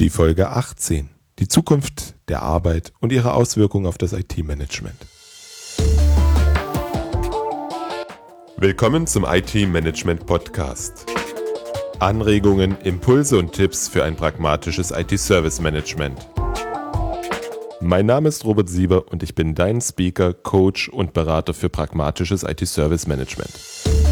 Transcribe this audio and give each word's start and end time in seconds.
Die 0.00 0.08
Folge 0.08 0.48
18. 0.48 1.10
Die 1.40 1.46
Zukunft 1.46 2.14
der 2.28 2.40
Arbeit 2.40 2.94
und 3.00 3.12
ihre 3.12 3.34
Auswirkungen 3.34 3.84
auf 3.84 3.98
das 3.98 4.14
IT-Management. 4.14 4.96
Willkommen 8.56 9.06
zum 9.06 9.26
IT-Management 9.26 10.24
Podcast. 10.24 11.04
Anregungen, 11.98 12.78
Impulse 12.82 13.36
und 13.36 13.52
Tipps 13.52 13.88
für 13.88 14.02
ein 14.02 14.16
pragmatisches 14.16 14.90
IT-Service-Management. 14.90 16.18
Mein 17.82 18.06
Name 18.06 18.30
ist 18.30 18.46
Robert 18.46 18.70
Sieber 18.70 19.12
und 19.12 19.22
ich 19.22 19.34
bin 19.34 19.54
dein 19.54 19.82
Speaker, 19.82 20.32
Coach 20.32 20.88
und 20.88 21.12
Berater 21.12 21.52
für 21.52 21.68
pragmatisches 21.68 22.42
IT-Service-Management. 22.42 24.09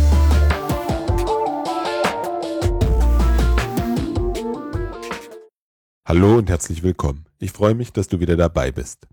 Hallo 6.09 6.39
und 6.39 6.49
herzlich 6.49 6.83
willkommen. 6.83 7.27
Ich 7.39 7.53
freue 7.53 7.75
mich, 7.75 7.93
dass 7.93 8.09
du 8.09 8.19
wieder 8.19 8.39
dabei 8.39 8.73
bist. 8.73 9.07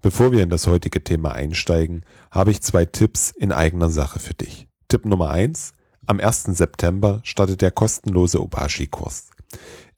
Bevor 0.00 0.32
wir 0.32 0.42
in 0.42 0.48
das 0.48 0.66
heutige 0.66 1.04
Thema 1.04 1.32
einsteigen, 1.32 2.06
habe 2.30 2.52
ich 2.52 2.62
zwei 2.62 2.86
Tipps 2.86 3.32
in 3.32 3.52
eigener 3.52 3.90
Sache 3.90 4.18
für 4.18 4.32
dich. 4.32 4.66
Tipp 4.88 5.04
Nummer 5.04 5.28
eins: 5.28 5.74
Am 6.06 6.18
1. 6.20 6.44
September 6.44 7.20
startet 7.22 7.60
der 7.60 7.70
kostenlose 7.70 8.40
Obashi-Kurs. 8.40 9.28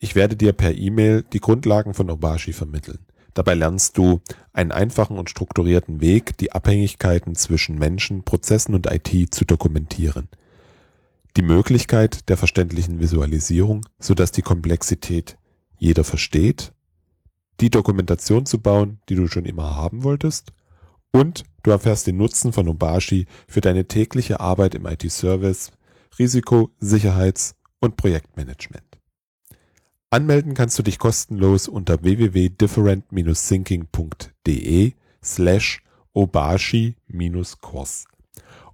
Ich 0.01 0.17
werde 0.17 0.35
dir 0.35 0.53
per 0.53 0.77
E-Mail 0.77 1.23
die 1.23 1.39
Grundlagen 1.39 1.95
von 1.95 2.11
Obashi 2.11 2.53
vermitteln. 2.53 2.99
Dabei 3.33 3.55
lernst 3.55 3.97
du 3.97 4.21
einen 4.53 4.73
einfachen 4.73 5.19
und 5.19 5.31
strukturierten 5.31 6.01
Weg, 6.01 6.37
die 6.39 6.51
Abhängigkeiten 6.51 7.37
zwischen 7.37 7.79
Menschen, 7.79 8.25
Prozessen 8.25 8.75
und 8.75 8.91
IT 8.91 9.33
zu 9.33 9.45
dokumentieren. 9.45 10.27
Die 11.37 11.43
Möglichkeit 11.43 12.29
der 12.29 12.37
verständlichen 12.37 12.99
Visualisierung, 12.99 13.87
sodass 14.01 14.33
die 14.33 14.43
Komplexität 14.43 15.37
jeder 15.81 16.05
versteht, 16.05 16.73
die 17.61 17.71
Dokumentation 17.71 18.47
zu 18.47 18.61
bauen, 18.61 19.01
die 19.09 19.17
du 19.17 19.27
schon 19.27 19.47
immer 19.47 19.75
haben 19.75 20.05
wolltest 20.05 20.53
und 21.11 21.43
du 21.63 21.73
erfährst 21.73 22.07
den 22.07 22.19
Nutzen 22.19 22.53
von 22.53 22.69
Obashi 22.69 23.27
für 23.49 23.61
deine 23.61 23.87
tägliche 23.87 24.39
Arbeit 24.41 24.77
im 24.77 24.87
IT-Service, 24.87 25.73
Risiko, 26.19 26.71
Sicherheits- 26.81 27.55
und 27.81 27.97
Projektmanagement. 27.97 28.85
Anmelden 30.11 30.55
kannst 30.55 30.77
du 30.79 30.83
dich 30.83 30.99
kostenlos 30.99 31.69
unter 31.69 32.03
www.different-thinking.de 32.03 34.93
slash 35.23 35.83
obashi-kurs. 36.13 38.05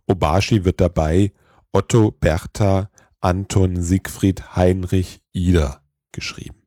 Obashi 0.07 0.65
wird 0.65 0.81
dabei 0.81 1.33
Otto, 1.73 2.11
Bertha, 2.11 2.91
Anton, 3.20 3.83
Siegfried, 3.83 4.57
Heinrich, 4.57 5.20
Ida 5.33 5.83
geschrieben. 6.13 6.66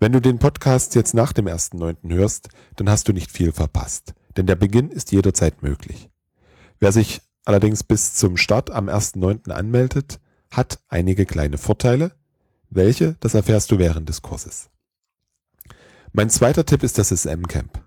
Wenn 0.00 0.12
du 0.12 0.20
den 0.20 0.38
Podcast 0.38 0.94
jetzt 0.94 1.12
nach 1.12 1.32
dem 1.32 1.46
1.9. 1.46 2.12
hörst, 2.14 2.50
dann 2.76 2.88
hast 2.88 3.08
du 3.08 3.12
nicht 3.12 3.32
viel 3.32 3.50
verpasst, 3.50 4.14
denn 4.36 4.46
der 4.46 4.54
Beginn 4.54 4.90
ist 4.90 5.10
jederzeit 5.10 5.62
möglich. 5.62 6.08
Wer 6.78 6.92
sich 6.92 7.20
allerdings 7.44 7.82
bis 7.82 8.14
zum 8.14 8.36
Start 8.36 8.70
am 8.70 8.88
1.9. 8.88 9.50
anmeldet, 9.50 10.20
hat 10.52 10.78
einige 10.88 11.26
kleine 11.26 11.58
Vorteile. 11.58 12.12
Welche, 12.70 13.16
das 13.20 13.34
erfährst 13.34 13.72
du 13.72 13.78
während 13.78 14.08
des 14.08 14.22
Kurses. 14.22 14.70
Mein 16.12 16.30
zweiter 16.30 16.64
Tipp 16.64 16.84
ist 16.84 16.98
das 16.98 17.08
SM-Camp. 17.08 17.82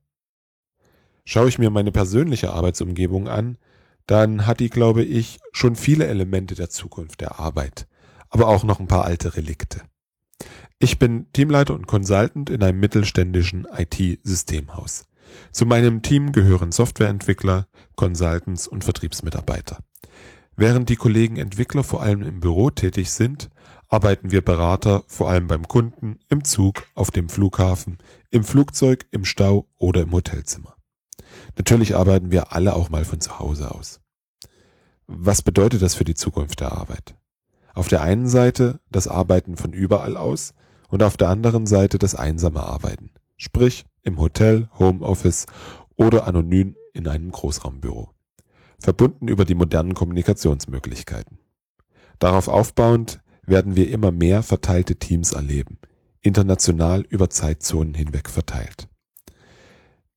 Schaue 1.23 1.47
ich 1.47 1.59
mir 1.59 1.69
meine 1.69 1.93
persönliche 1.93 2.51
Arbeitsumgebung 2.51 3.29
an, 3.29 3.57
dann 4.05 4.45
hat 4.45 4.59
die, 4.59 4.69
glaube 4.69 5.03
ich, 5.03 5.39
schon 5.53 5.77
viele 5.77 6.07
Elemente 6.07 6.55
der 6.55 6.69
Zukunft 6.69 7.21
der 7.21 7.39
Arbeit, 7.39 7.87
aber 8.29 8.47
auch 8.47 8.63
noch 8.63 8.81
ein 8.81 8.87
paar 8.87 9.05
alte 9.05 9.35
Relikte. 9.35 9.81
Ich 10.79 10.99
bin 10.99 11.25
Teamleiter 11.33 11.73
und 11.73 11.87
Consultant 11.87 12.51
in 12.51 12.61
einem 12.61 12.79
mittelständischen 12.79 13.65
IT-Systemhaus. 13.75 15.07
Zu 15.51 15.65
meinem 15.65 16.03
Team 16.03 16.31
gehören 16.31 16.71
Softwareentwickler, 16.71 17.67
Consultants 17.95 18.67
und 18.67 18.83
Vertriebsmitarbeiter. 18.83 19.79
Während 20.55 20.89
die 20.89 20.95
Kollegen 20.95 21.37
Entwickler 21.37 21.83
vor 21.83 22.03
allem 22.03 22.21
im 22.21 22.41
Büro 22.41 22.69
tätig 22.69 23.11
sind, 23.11 23.49
arbeiten 23.87 24.29
wir 24.29 24.45
Berater 24.45 25.03
vor 25.07 25.31
allem 25.31 25.47
beim 25.47 25.67
Kunden, 25.67 26.19
im 26.29 26.43
Zug, 26.43 26.83
auf 26.93 27.09
dem 27.09 27.27
Flughafen, 27.27 27.97
im 28.29 28.43
Flugzeug, 28.43 29.07
im 29.09 29.25
Stau 29.25 29.67
oder 29.77 30.01
im 30.01 30.11
Hotelzimmer. 30.11 30.75
Natürlich 31.57 31.95
arbeiten 31.95 32.29
wir 32.29 32.53
alle 32.53 32.75
auch 32.75 32.91
mal 32.91 33.03
von 33.03 33.19
zu 33.19 33.39
Hause 33.39 33.73
aus. 33.73 33.99
Was 35.07 35.41
bedeutet 35.41 35.81
das 35.81 35.95
für 35.95 36.05
die 36.05 36.15
Zukunft 36.15 36.59
der 36.59 36.73
Arbeit? 36.73 37.15
Auf 37.73 37.87
der 37.87 38.01
einen 38.01 38.27
Seite 38.27 38.79
das 38.91 39.07
Arbeiten 39.07 39.57
von 39.57 39.73
überall 39.73 40.17
aus, 40.17 40.53
und 40.89 41.03
auf 41.03 41.17
der 41.17 41.29
anderen 41.29 41.65
Seite 41.65 41.97
das 41.97 42.15
einsame 42.15 42.63
Arbeiten, 42.63 43.11
sprich 43.35 43.85
im 44.03 44.19
Hotel, 44.19 44.69
Homeoffice 44.79 45.45
oder 45.95 46.27
anonym 46.27 46.75
in 46.93 47.07
einem 47.07 47.31
Großraumbüro, 47.31 48.11
verbunden 48.79 49.27
über 49.27 49.45
die 49.45 49.55
modernen 49.55 49.93
Kommunikationsmöglichkeiten. 49.93 51.39
Darauf 52.19 52.47
aufbauend 52.47 53.21
werden 53.45 53.75
wir 53.75 53.89
immer 53.89 54.11
mehr 54.11 54.43
verteilte 54.43 54.95
Teams 54.95 55.33
erleben, 55.33 55.79
international 56.21 57.01
über 57.09 57.29
Zeitzonen 57.29 57.93
hinweg 57.93 58.29
verteilt. 58.29 58.87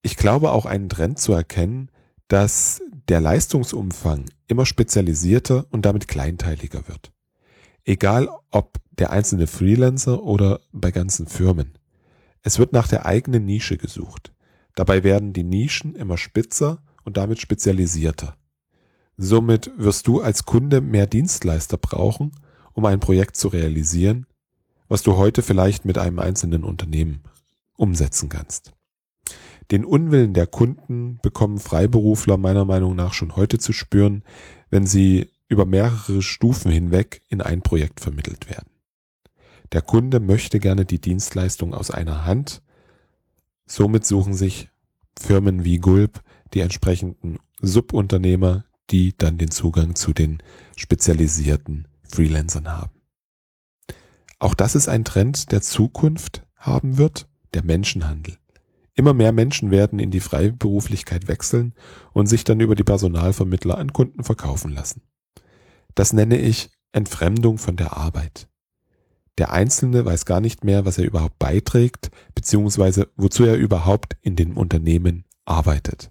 Ich 0.03 0.17
glaube 0.17 0.53
auch 0.53 0.67
einen 0.67 0.89
Trend 0.89 1.19
zu 1.19 1.33
erkennen, 1.33 1.91
dass 2.29 2.81
der 3.09 3.21
Leistungsumfang 3.21 4.27
immer 4.47 4.65
spezialisierter 4.65 5.67
und 5.71 5.85
damit 5.85 6.09
kleinteiliger 6.09 6.89
wird. 6.89 7.13
Egal 7.91 8.29
ob 8.53 8.79
der 9.01 9.11
einzelne 9.11 9.49
Freelancer 9.49 10.23
oder 10.23 10.61
bei 10.71 10.93
ganzen 10.93 11.27
Firmen. 11.27 11.77
Es 12.41 12.61
wird 12.61 12.73
nach 12.73 12.87
der 12.87 13.05
eigenen 13.05 13.45
Nische 13.45 13.79
gesucht. 13.79 14.33
Dabei 14.77 15.03
werden 15.03 15.33
die 15.33 15.43
Nischen 15.43 15.97
immer 15.97 16.17
spitzer 16.17 16.85
und 17.03 17.17
damit 17.17 17.41
spezialisierter. 17.41 18.37
Somit 19.17 19.73
wirst 19.77 20.07
du 20.07 20.21
als 20.21 20.45
Kunde 20.45 20.81
mehr 20.81 21.09
Dienstleister 21.09 21.79
brauchen, 21.79 22.31
um 22.75 22.85
ein 22.85 23.01
Projekt 23.01 23.37
zu 23.37 23.49
realisieren, 23.49 24.27
was 24.87 25.03
du 25.03 25.17
heute 25.17 25.43
vielleicht 25.43 25.85
mit 25.85 25.99
einem 25.99 26.21
einzelnen 26.21 26.63
Unternehmen 26.63 27.25
umsetzen 27.77 28.29
kannst. 28.29 28.71
Den 29.73 29.85
Unwillen 29.85 30.33
der 30.33 30.47
Kunden 30.47 31.19
bekommen 31.23 31.59
Freiberufler 31.59 32.37
meiner 32.37 32.65
Meinung 32.65 32.95
nach 32.95 33.15
schon 33.15 33.35
heute 33.35 33.59
zu 33.59 33.73
spüren, 33.73 34.23
wenn 34.71 34.87
sie 34.87 35.29
über 35.51 35.67
mehrere 35.67 36.23
Stufen 36.23 36.71
hinweg 36.71 37.23
in 37.29 37.43
ein 37.43 37.61
Projekt 37.61 38.01
vermittelt 38.01 38.49
werden. 38.49 38.71
Der 39.73 39.83
Kunde 39.83 40.21
möchte 40.21 40.61
gerne 40.61 40.85
die 40.87 41.01
Dienstleistung 41.01 41.75
aus 41.75 41.91
einer 41.91 42.25
Hand. 42.25 42.63
Somit 43.67 44.07
suchen 44.07 44.33
sich 44.33 44.71
Firmen 45.19 45.65
wie 45.65 45.79
Gulp 45.79 46.23
die 46.55 46.61
entsprechenden 46.61 47.39
Subunternehmer, 47.61 48.65
die 48.91 49.17
dann 49.19 49.39
den 49.39 49.51
Zugang 49.51 49.97
zu 49.97 50.13
den 50.13 50.39
spezialisierten 50.77 51.89
Freelancern 52.05 52.69
haben. 52.69 53.01
Auch 54.39 54.55
das 54.55 54.75
ist 54.75 54.89
ein 54.89 55.05
Trend 55.05 55.53
der 55.53 55.63
Zukunft 55.63 56.47
haben 56.57 56.97
wird, 56.97 57.29
der 57.55 57.65
Menschenhandel. 57.65 58.39
Immer 58.95 59.15
mehr 59.15 59.33
Menschen 59.33 59.71
werden 59.71 59.99
in 59.99 60.11
die 60.11 60.21
Freiberuflichkeit 60.21 61.27
wechseln 61.27 61.75
und 62.13 62.27
sich 62.27 62.45
dann 62.45 62.61
über 62.61 62.75
die 62.75 62.85
Personalvermittler 62.85 63.79
an 63.79 63.93
Kunden 63.93 64.25
verkaufen 64.25 64.73
lassen. 64.73 65.03
Das 65.95 66.13
nenne 66.13 66.39
ich 66.39 66.71
Entfremdung 66.93 67.59
von 67.59 67.77
der 67.77 67.97
Arbeit. 67.97 68.49
Der 69.39 69.53
Einzelne 69.53 70.05
weiß 70.05 70.27
gar 70.27 70.41
nicht 70.41 70.65
mehr, 70.65 70.85
was 70.85 70.99
er 70.99 71.05
überhaupt 71.05 71.39
beiträgt, 71.39 72.11
beziehungsweise 72.35 73.09
wozu 73.17 73.45
er 73.45 73.57
überhaupt 73.57 74.17
in 74.21 74.37
dem 74.37 74.57
Unternehmen 74.57 75.25
arbeitet. 75.45 76.11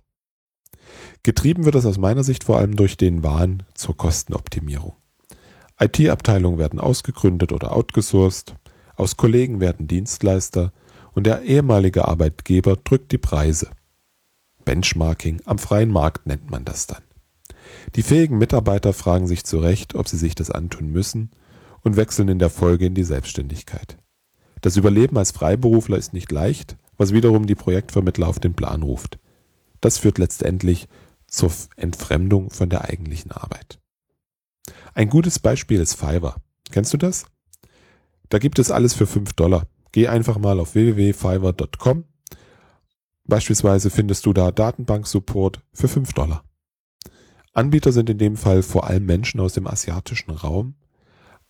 Getrieben 1.23 1.65
wird 1.65 1.75
das 1.75 1.85
aus 1.85 1.97
meiner 1.97 2.23
Sicht 2.23 2.43
vor 2.43 2.57
allem 2.57 2.75
durch 2.75 2.97
den 2.97 3.23
Wahn 3.23 3.63
zur 3.75 3.95
Kostenoptimierung. 3.95 4.95
IT-Abteilungen 5.79 6.57
werden 6.57 6.79
ausgegründet 6.79 7.51
oder 7.51 7.75
outgesourced, 7.75 8.55
aus 8.95 9.15
Kollegen 9.15 9.59
werden 9.59 9.87
Dienstleister 9.87 10.73
und 11.13 11.25
der 11.25 11.43
ehemalige 11.43 12.07
Arbeitgeber 12.07 12.75
drückt 12.75 13.11
die 13.11 13.17
Preise. 13.17 13.69
Benchmarking 14.65 15.41
am 15.45 15.57
freien 15.57 15.89
Markt 15.89 16.25
nennt 16.25 16.49
man 16.49 16.65
das 16.65 16.87
dann. 16.87 17.03
Die 17.95 18.03
fähigen 18.03 18.37
Mitarbeiter 18.37 18.93
fragen 18.93 19.27
sich 19.27 19.43
zu 19.43 19.59
Recht, 19.59 19.95
ob 19.95 20.07
sie 20.07 20.17
sich 20.17 20.35
das 20.35 20.51
antun 20.51 20.91
müssen 20.91 21.31
und 21.81 21.95
wechseln 21.95 22.29
in 22.29 22.39
der 22.39 22.49
Folge 22.49 22.85
in 22.85 22.95
die 22.95 23.03
Selbstständigkeit. 23.03 23.97
Das 24.61 24.77
Überleben 24.77 25.17
als 25.17 25.31
Freiberufler 25.31 25.97
ist 25.97 26.13
nicht 26.13 26.31
leicht, 26.31 26.77
was 26.97 27.13
wiederum 27.13 27.47
die 27.47 27.55
Projektvermittler 27.55 28.27
auf 28.27 28.39
den 28.39 28.53
Plan 28.53 28.83
ruft. 28.83 29.19
Das 29.81 29.97
führt 29.97 30.17
letztendlich 30.17 30.87
zur 31.27 31.51
Entfremdung 31.77 32.49
von 32.49 32.69
der 32.69 32.85
eigentlichen 32.85 33.31
Arbeit. 33.31 33.79
Ein 34.93 35.09
gutes 35.09 35.39
Beispiel 35.39 35.79
ist 35.79 35.95
Fiverr. 35.95 36.35
Kennst 36.71 36.93
du 36.93 36.97
das? 36.97 37.25
Da 38.27 38.37
gibt 38.37 38.59
es 38.59 38.69
alles 38.69 38.93
für 38.93 39.07
5 39.07 39.33
Dollar. 39.33 39.65
Geh 39.91 40.07
einfach 40.07 40.37
mal 40.37 40.59
auf 40.59 40.75
www.fiverr.com. 40.75 42.03
Beispielsweise 43.25 43.89
findest 43.89 44.25
du 44.25 44.33
da 44.33 44.51
Datenbank-Support 44.51 45.61
für 45.73 45.87
5 45.87 46.13
Dollar. 46.13 46.43
Anbieter 47.53 47.91
sind 47.91 48.09
in 48.09 48.17
dem 48.17 48.37
Fall 48.37 48.61
vor 48.63 48.87
allem 48.87 49.05
Menschen 49.05 49.39
aus 49.39 49.53
dem 49.53 49.67
asiatischen 49.67 50.31
Raum. 50.31 50.75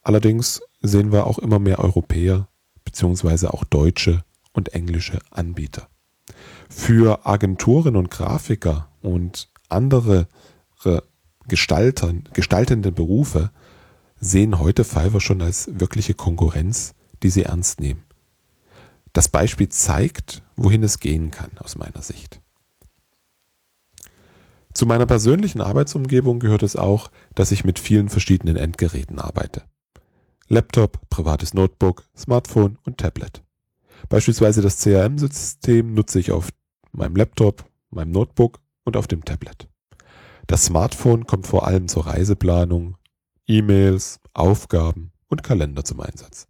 Allerdings 0.01 0.61
sehen 0.81 1.11
wir 1.11 1.27
auch 1.27 1.39
immer 1.39 1.59
mehr 1.59 1.79
Europäer 1.79 2.47
beziehungsweise 2.85 3.53
auch 3.53 3.63
deutsche 3.63 4.23
und 4.53 4.73
englische 4.73 5.19
Anbieter. 5.29 5.89
Für 6.69 7.25
Agenturen 7.25 7.95
und 7.95 8.09
Grafiker 8.09 8.89
und 9.01 9.49
andere 9.67 10.27
Gestaltern, 11.47 12.29
gestaltende 12.33 12.91
Berufe 12.91 13.51
sehen 14.19 14.59
heute 14.59 14.83
Fiverr 14.83 15.21
schon 15.21 15.41
als 15.41 15.69
wirkliche 15.79 16.13
Konkurrenz, 16.13 16.93
die 17.21 17.29
sie 17.29 17.43
ernst 17.43 17.79
nehmen. 17.79 18.03
Das 19.13 19.27
Beispiel 19.27 19.69
zeigt, 19.69 20.43
wohin 20.55 20.83
es 20.83 20.99
gehen 20.99 21.31
kann, 21.31 21.51
aus 21.57 21.77
meiner 21.77 22.01
Sicht. 22.01 22.41
Zu 24.79 24.85
meiner 24.85 25.05
persönlichen 25.05 25.59
Arbeitsumgebung 25.59 26.39
gehört 26.39 26.63
es 26.63 26.77
auch, 26.77 27.11
dass 27.35 27.51
ich 27.51 27.65
mit 27.65 27.79
vielen 27.79 28.07
verschiedenen 28.07 28.55
Endgeräten 28.55 29.19
arbeite. 29.19 29.63
Laptop, 30.47 31.01
privates 31.09 31.53
Notebook, 31.53 32.05
Smartphone 32.15 32.77
und 32.85 32.97
Tablet. 32.97 33.43
Beispielsweise 34.07 34.61
das 34.61 34.79
CRM-System 34.79 35.93
nutze 35.93 36.21
ich 36.21 36.31
auf 36.31 36.47
meinem 36.93 37.17
Laptop, 37.17 37.65
meinem 37.89 38.13
Notebook 38.13 38.61
und 38.85 38.95
auf 38.95 39.05
dem 39.07 39.25
Tablet. 39.25 39.67
Das 40.47 40.63
Smartphone 40.63 41.27
kommt 41.27 41.45
vor 41.45 41.67
allem 41.67 41.89
zur 41.89 42.07
Reiseplanung, 42.07 42.95
E-Mails, 43.47 44.21
Aufgaben 44.33 45.11
und 45.27 45.43
Kalender 45.43 45.83
zum 45.83 45.99
Einsatz. 45.99 46.47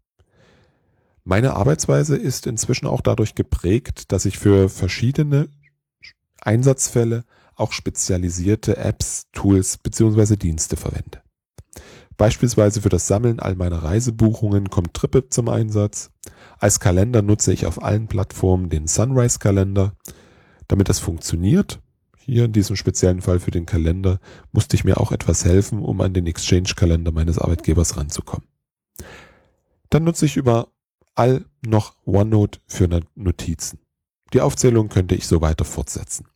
Meine 1.24 1.56
Arbeitsweise 1.56 2.16
ist 2.16 2.46
inzwischen 2.46 2.86
auch 2.86 3.02
dadurch 3.02 3.34
geprägt, 3.34 4.12
dass 4.12 4.26
ich 4.26 4.38
für 4.38 4.70
verschiedene 4.70 5.50
Einsatzfälle 6.42 7.26
auch 7.60 7.72
spezialisierte 7.72 8.78
Apps, 8.78 9.28
Tools 9.34 9.78
bzw. 9.78 10.36
Dienste 10.36 10.78
verwende. 10.78 11.22
Beispielsweise 12.18 12.82
für 12.82 12.90
das 12.90 13.08
Sammeln 13.08 13.40
all 13.40 13.56
meiner 13.56 13.82
Reisebuchungen 13.82 14.70
kommt 14.70 14.94
TripIt 14.94 15.34
zum 15.34 15.48
Einsatz. 15.48 16.12
Als 16.58 16.82
Kalender 16.82 17.22
nutze 17.22 17.54
ich 17.54 17.66
auf 17.66 17.82
allen 17.82 18.08
Plattformen 18.08 18.70
den 18.70 18.88
Sunrise-Kalender. 18.88 19.94
Damit 20.68 20.90
das 20.90 21.00
funktioniert, 21.00 21.80
hier 22.18 22.46
in 22.46 22.52
diesem 22.52 22.76
speziellen 22.76 23.22
Fall 23.22 23.40
für 23.40 23.52
den 23.52 23.66
Kalender, 23.66 24.20
musste 24.52 24.76
ich 24.76 24.84
mir 24.84 25.00
auch 25.00 25.14
etwas 25.14 25.46
helfen, 25.46 25.80
um 25.80 26.02
an 26.02 26.14
den 26.14 26.28
Exchange-Kalender 26.28 27.14
meines 27.14 27.40
Arbeitgebers 27.40 27.96
ranzukommen. 27.96 28.48
Dann 29.90 30.04
nutze 30.04 30.26
ich 30.26 30.36
überall 30.36 31.46
noch 31.66 31.96
OneNote 32.06 32.60
für 32.68 32.88
Notizen. 33.16 33.80
Die 34.34 34.42
Aufzählung 34.42 34.90
könnte 34.90 35.16
ich 35.16 35.26
so 35.26 35.42
weiter 35.42 35.66
fortsetzen. 35.66 36.28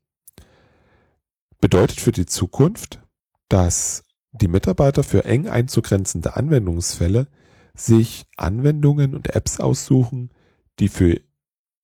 Bedeutet 1.64 2.02
für 2.02 2.12
die 2.12 2.26
Zukunft, 2.26 3.02
dass 3.48 4.04
die 4.34 4.50
Mitarbeiter 4.50 5.02
für 5.02 5.24
eng 5.24 5.48
einzugrenzende 5.48 6.36
Anwendungsfälle 6.36 7.30
sich 7.74 8.26
Anwendungen 8.36 9.16
und 9.16 9.34
Apps 9.34 9.62
aussuchen, 9.62 10.32
die 10.82 10.90
für 10.90 11.22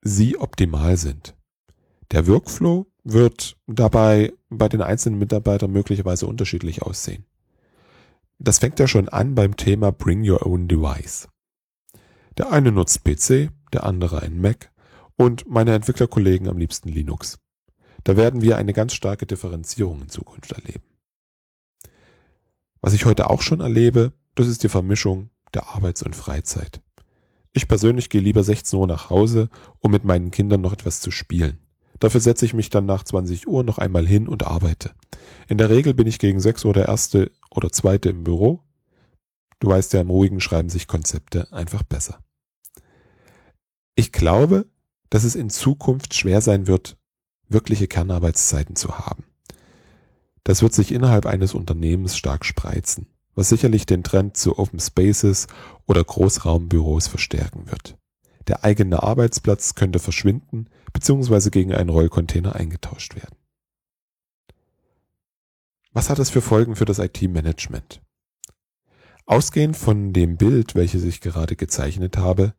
sie 0.02 0.38
optimal 0.38 0.98
sind. 0.98 1.34
Der 2.12 2.28
Workflow 2.28 2.88
wird 3.06 3.56
dabei 3.68 4.34
bei 4.50 4.68
den 4.68 4.82
einzelnen 4.82 5.18
Mitarbeitern 5.18 5.72
möglicherweise 5.72 6.28
unterschiedlich 6.28 6.82
aussehen. 6.82 7.24
Das 8.38 8.60
fängt 8.60 8.80
ja 8.80 8.88
schon 8.90 9.08
an 9.08 9.34
beim 9.34 9.56
Thema 9.56 9.94
Bring 9.94 10.30
Your 10.30 10.46
Own 10.46 10.68
Device. 10.68 11.30
Der 12.38 12.52
eine 12.52 12.74
nutzt 12.74 13.06
PC, 13.06 13.50
der 13.72 13.86
andere 13.86 14.24
ein 14.24 14.42
Mac 14.42 14.74
und 15.16 15.50
meine 15.50 15.74
Entwicklerkollegen 15.74 16.50
am 16.50 16.58
liebsten 16.58 16.90
Linux. 16.90 17.40
Da 18.04 18.18
werden 18.18 18.42
wir 18.42 18.58
eine 18.58 18.74
ganz 18.74 18.94
starke 18.94 19.26
Differenzierung 19.26 20.02
in 20.02 20.10
Zukunft 20.10 20.52
erleben. 20.52 20.84
Was 22.82 22.94
ich 22.94 23.06
heute 23.06 23.30
auch 23.30 23.42
schon 23.42 23.60
erlebe, 23.60 24.14
das 24.36 24.48
ist 24.48 24.64
die 24.64 24.70
Vermischung 24.70 25.30
der 25.54 25.68
Arbeits- 25.68 26.04
und 26.04 26.16
Freizeit. 26.16 26.82
Ich 27.52 27.68
persönlich 27.68 28.10
gehe 28.10 28.22
lieber 28.22 28.44
16 28.44 28.80
Uhr 28.80 28.88
nach 28.88 29.10
Hause, 29.10 29.50
um 29.80 29.92
mit 29.92 30.06
meinen 30.06 30.32
Kindern 30.32 30.62
noch 30.62 30.74
etwas 30.74 31.02
zu 31.02 31.12
spielen. 31.12 31.60
Dafür 32.00 32.22
setze 32.22 32.46
ich 32.46 32.54
mich 32.54 32.70
dann 32.70 32.86
nach 32.86 33.04
20 33.04 33.48
Uhr 33.48 33.64
noch 33.64 33.78
einmal 33.78 34.08
hin 34.08 34.28
und 34.28 34.46
arbeite. 34.46 34.92
In 35.48 35.58
der 35.58 35.70
Regel 35.70 35.94
bin 35.94 36.08
ich 36.08 36.20
gegen 36.20 36.40
6 36.40 36.64
Uhr 36.66 36.74
der 36.74 36.88
erste 36.88 37.32
oder 37.50 37.72
zweite 37.72 38.10
im 38.10 38.24
Büro. 38.24 38.64
Du 39.60 39.68
weißt 39.68 39.92
ja, 39.94 40.02
im 40.02 40.10
Ruhigen 40.10 40.40
schreiben 40.40 40.70
sich 40.70 40.88
Konzepte 40.88 41.52
einfach 41.52 41.84
besser. 41.84 42.24
Ich 43.96 44.14
glaube, 44.14 44.68
dass 45.10 45.26
es 45.26 45.36
in 45.36 45.50
Zukunft 45.50 46.14
schwer 46.14 46.40
sein 46.40 46.68
wird, 46.68 46.96
wirkliche 47.50 47.88
Kernarbeitszeiten 47.88 48.76
zu 48.76 48.98
haben. 48.98 49.26
Das 50.44 50.62
wird 50.62 50.74
sich 50.74 50.92
innerhalb 50.92 51.26
eines 51.26 51.54
Unternehmens 51.54 52.18
stark 52.18 52.46
spreizen, 52.46 53.08
was 53.36 53.50
sicherlich 53.50 53.86
den 53.86 54.04
Trend 54.04 54.38
zu 54.38 54.58
Open 54.58 54.80
Spaces 54.80 55.48
oder 55.88 56.04
Großraumbüros 56.04 57.08
verstärken 57.08 57.70
wird. 57.70 57.98
Der 58.48 58.64
eigene 58.64 59.04
Arbeitsplatz 59.04 59.76
könnte 59.76 60.00
verschwinden 60.00 60.70
bzw. 60.94 61.50
gegen 61.50 61.74
einen 61.74 61.90
Rollcontainer 61.90 62.56
eingetauscht 62.56 63.16
werden. 63.16 63.36
Was 65.92 66.10
hat 66.10 66.20
das 66.20 66.30
für 66.30 66.42
Folgen 66.42 66.76
für 66.76 66.86
das 66.86 67.00
IT-Management? 67.00 68.02
Ausgehend 69.26 69.78
von 69.78 70.14
dem 70.14 70.38
Bild, 70.38 70.74
welches 70.74 71.04
ich 71.04 71.22
gerade 71.22 71.56
gezeichnet 71.56 72.18
habe, 72.18 72.56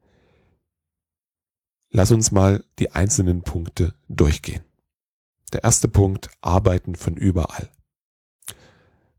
lass 1.91 2.13
uns 2.13 2.31
mal 2.31 2.65
die 2.79 2.93
einzelnen 2.93 3.43
Punkte 3.43 3.95
durchgehen. 4.09 4.63
Der 5.53 5.65
erste 5.65 5.89
Punkt, 5.89 6.31
Arbeiten 6.41 6.95
von 6.95 7.17
überall. 7.17 7.71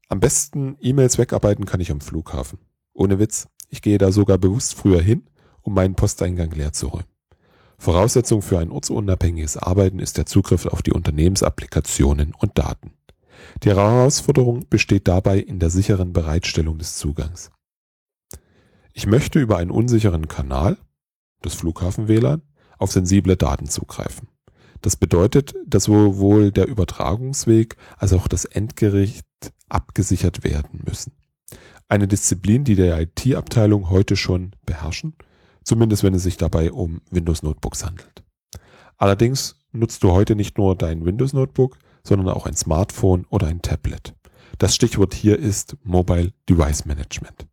Am 0.07 0.19
besten 0.19 0.77
E-Mails 0.81 1.17
wegarbeiten 1.17 1.65
kann 1.65 1.81
ich 1.81 1.91
am 1.91 2.01
Flughafen. 2.01 2.59
Ohne 2.93 3.19
Witz, 3.19 3.47
ich 3.69 3.81
gehe 3.81 3.97
da 3.97 4.11
sogar 4.11 4.37
bewusst 4.37 4.75
früher 4.75 5.01
hin, 5.01 5.29
um 5.61 5.73
meinen 5.73 5.95
Posteingang 5.95 6.51
leer 6.51 6.73
zu 6.73 6.87
räumen. 6.87 7.05
Voraussetzung 7.77 8.41
für 8.41 8.59
ein 8.59 8.71
ortsunabhängiges 8.71 9.57
Arbeiten 9.57 9.99
ist 9.99 10.17
der 10.17 10.25
Zugriff 10.25 10.65
auf 10.67 10.81
die 10.81 10.93
Unternehmensapplikationen 10.93 12.33
und 12.35 12.57
Daten. 12.57 12.93
Die 13.63 13.69
Herausforderung 13.69 14.67
besteht 14.69 15.07
dabei 15.07 15.39
in 15.39 15.59
der 15.59 15.69
sicheren 15.69 16.13
Bereitstellung 16.13 16.77
des 16.77 16.97
Zugangs. 16.97 17.49
Ich 18.93 19.07
möchte 19.07 19.39
über 19.39 19.57
einen 19.57 19.71
unsicheren 19.71 20.27
Kanal, 20.27 20.77
das 21.41 21.55
Flughafen-WLAN, 21.55 22.41
auf 22.77 22.91
sensible 22.91 23.35
Daten 23.35 23.67
zugreifen. 23.67 24.27
Das 24.81 24.95
bedeutet, 24.95 25.53
dass 25.65 25.85
sowohl 25.85 26.51
der 26.51 26.67
Übertragungsweg 26.67 27.77
als 27.97 28.13
auch 28.13 28.27
das 28.27 28.45
Endgericht 28.45 29.25
abgesichert 29.69 30.43
werden 30.43 30.81
müssen. 30.85 31.13
Eine 31.87 32.07
Disziplin, 32.07 32.63
die 32.63 32.75
der 32.75 32.99
IT-Abteilung 32.99 33.89
heute 33.89 34.15
schon 34.15 34.51
beherrschen, 34.65 35.13
zumindest 35.63 36.03
wenn 36.03 36.13
es 36.13 36.23
sich 36.23 36.37
dabei 36.37 36.71
um 36.71 37.01
Windows 37.11 37.43
Notebooks 37.43 37.85
handelt. 37.85 38.23
Allerdings 38.97 39.55
nutzt 39.71 40.03
du 40.03 40.11
heute 40.11 40.35
nicht 40.35 40.57
nur 40.57 40.75
dein 40.75 41.05
Windows 41.05 41.33
Notebook, 41.33 41.77
sondern 42.03 42.29
auch 42.29 42.45
ein 42.45 42.55
Smartphone 42.55 43.25
oder 43.29 43.47
ein 43.47 43.61
Tablet. 43.61 44.15
Das 44.57 44.75
Stichwort 44.75 45.13
hier 45.13 45.37
ist 45.37 45.75
Mobile 45.83 46.33
Device 46.49 46.85
Management. 46.85 47.47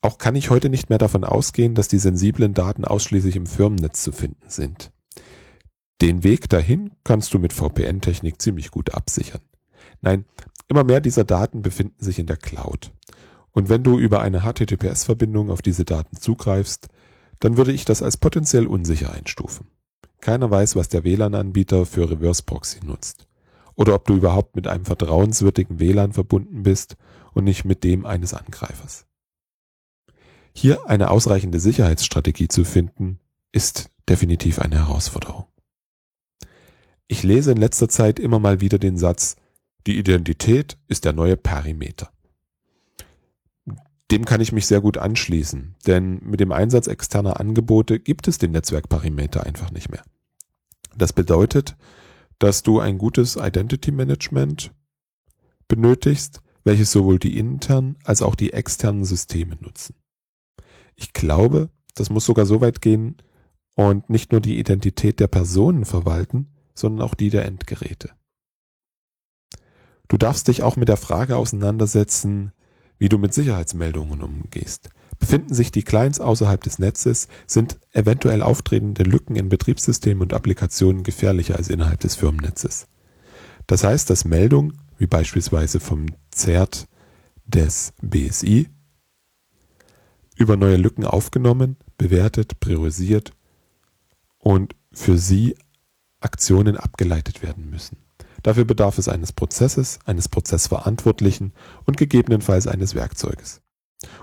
Auch 0.00 0.18
kann 0.18 0.36
ich 0.36 0.50
heute 0.50 0.68
nicht 0.68 0.90
mehr 0.90 0.98
davon 0.98 1.24
ausgehen, 1.24 1.74
dass 1.74 1.88
die 1.88 1.98
sensiblen 1.98 2.54
Daten 2.54 2.84
ausschließlich 2.84 3.36
im 3.36 3.46
Firmennetz 3.46 4.02
zu 4.02 4.12
finden 4.12 4.48
sind. 4.48 4.92
Den 6.00 6.22
Weg 6.22 6.48
dahin 6.48 6.92
kannst 7.04 7.34
du 7.34 7.38
mit 7.38 7.52
VPN-Technik 7.52 8.40
ziemlich 8.40 8.70
gut 8.70 8.94
absichern. 8.94 9.40
Nein, 10.00 10.24
immer 10.68 10.84
mehr 10.84 11.00
dieser 11.00 11.24
Daten 11.24 11.62
befinden 11.62 12.02
sich 12.02 12.18
in 12.18 12.26
der 12.26 12.36
Cloud. 12.36 12.92
Und 13.50 13.68
wenn 13.68 13.82
du 13.82 13.98
über 13.98 14.20
eine 14.20 14.42
HTTPS-Verbindung 14.42 15.50
auf 15.50 15.62
diese 15.62 15.84
Daten 15.84 16.16
zugreifst, 16.16 16.88
dann 17.40 17.56
würde 17.56 17.72
ich 17.72 17.84
das 17.84 18.02
als 18.02 18.16
potenziell 18.16 18.66
unsicher 18.66 19.12
einstufen. 19.12 19.66
Keiner 20.20 20.50
weiß, 20.50 20.76
was 20.76 20.88
der 20.88 21.04
WLAN-Anbieter 21.04 21.86
für 21.86 22.10
Reverse 22.10 22.42
Proxy 22.44 22.80
nutzt. 22.84 23.28
oder 23.78 23.94
ob 23.94 24.06
du 24.06 24.16
überhaupt 24.16 24.56
mit 24.56 24.66
einem 24.66 24.84
vertrauenswürdigen 24.84 25.78
WLAN 25.78 26.12
verbunden 26.12 26.64
bist 26.64 26.96
und 27.32 27.44
nicht 27.44 27.64
mit 27.64 27.84
dem 27.84 28.06
eines 28.06 28.34
Angreifers. 28.34 29.06
Hier 30.52 30.88
eine 30.88 31.10
ausreichende 31.12 31.60
Sicherheitsstrategie 31.60 32.48
zu 32.48 32.64
finden, 32.64 33.20
ist 33.52 33.90
definitiv 34.08 34.58
eine 34.58 34.86
Herausforderung. 34.88 35.47
Ich 37.08 37.22
lese 37.22 37.52
in 37.52 37.56
letzter 37.56 37.88
Zeit 37.88 38.20
immer 38.20 38.38
mal 38.38 38.60
wieder 38.60 38.78
den 38.78 38.98
Satz, 38.98 39.36
die 39.86 39.98
Identität 39.98 40.76
ist 40.88 41.06
der 41.06 41.14
neue 41.14 41.38
Perimeter. 41.38 42.10
Dem 44.10 44.26
kann 44.26 44.42
ich 44.42 44.52
mich 44.52 44.66
sehr 44.66 44.82
gut 44.82 44.98
anschließen, 44.98 45.74
denn 45.86 46.20
mit 46.22 46.40
dem 46.40 46.52
Einsatz 46.52 46.86
externer 46.86 47.40
Angebote 47.40 47.98
gibt 47.98 48.28
es 48.28 48.36
den 48.36 48.52
Netzwerkperimeter 48.52 49.44
einfach 49.44 49.70
nicht 49.70 49.90
mehr. 49.90 50.02
Das 50.96 51.14
bedeutet, 51.14 51.76
dass 52.38 52.62
du 52.62 52.78
ein 52.78 52.98
gutes 52.98 53.36
Identity 53.36 53.90
Management 53.90 54.72
benötigst, 55.66 56.42
welches 56.64 56.92
sowohl 56.92 57.18
die 57.18 57.38
internen 57.38 57.96
als 58.04 58.20
auch 58.20 58.34
die 58.34 58.52
externen 58.52 59.04
Systeme 59.04 59.56
nutzen. 59.60 59.94
Ich 60.94 61.14
glaube, 61.14 61.70
das 61.94 62.10
muss 62.10 62.26
sogar 62.26 62.44
so 62.44 62.60
weit 62.60 62.82
gehen 62.82 63.16
und 63.76 64.10
nicht 64.10 64.32
nur 64.32 64.40
die 64.40 64.58
Identität 64.58 65.20
der 65.20 65.28
Personen 65.28 65.84
verwalten, 65.84 66.48
sondern 66.78 67.06
auch 67.06 67.14
die 67.14 67.30
der 67.30 67.44
Endgeräte. 67.44 68.10
Du 70.08 70.16
darfst 70.16 70.48
dich 70.48 70.62
auch 70.62 70.76
mit 70.76 70.88
der 70.88 70.96
Frage 70.96 71.36
auseinandersetzen, 71.36 72.52
wie 72.98 73.08
du 73.08 73.18
mit 73.18 73.34
Sicherheitsmeldungen 73.34 74.22
umgehst. 74.22 74.90
Befinden 75.18 75.54
sich 75.54 75.70
die 75.70 75.82
Clients 75.82 76.20
außerhalb 76.20 76.62
des 76.62 76.78
Netzes, 76.78 77.28
sind 77.46 77.78
eventuell 77.92 78.42
auftretende 78.42 79.02
Lücken 79.02 79.36
in 79.36 79.48
Betriebssystemen 79.48 80.22
und 80.22 80.32
Applikationen 80.32 81.02
gefährlicher 81.02 81.56
als 81.56 81.68
innerhalb 81.68 82.00
des 82.00 82.14
Firmennetzes. 82.14 82.86
Das 83.66 83.84
heißt, 83.84 84.08
dass 84.08 84.24
Meldungen, 84.24 84.80
wie 84.96 85.06
beispielsweise 85.06 85.80
vom 85.80 86.06
ZERT 86.30 86.86
des 87.46 87.92
BSI, 88.00 88.68
über 90.36 90.56
neue 90.56 90.76
Lücken 90.76 91.04
aufgenommen, 91.04 91.76
bewertet, 91.98 92.60
priorisiert 92.60 93.32
und 94.38 94.76
für 94.92 95.18
sie 95.18 95.56
Aktionen 96.20 96.76
abgeleitet 96.76 97.42
werden 97.42 97.70
müssen. 97.70 97.98
Dafür 98.42 98.64
bedarf 98.64 98.98
es 98.98 99.08
eines 99.08 99.32
Prozesses, 99.32 99.98
eines 100.04 100.28
Prozessverantwortlichen 100.28 101.52
und 101.84 101.96
gegebenenfalls 101.96 102.66
eines 102.66 102.94
Werkzeuges. 102.94 103.62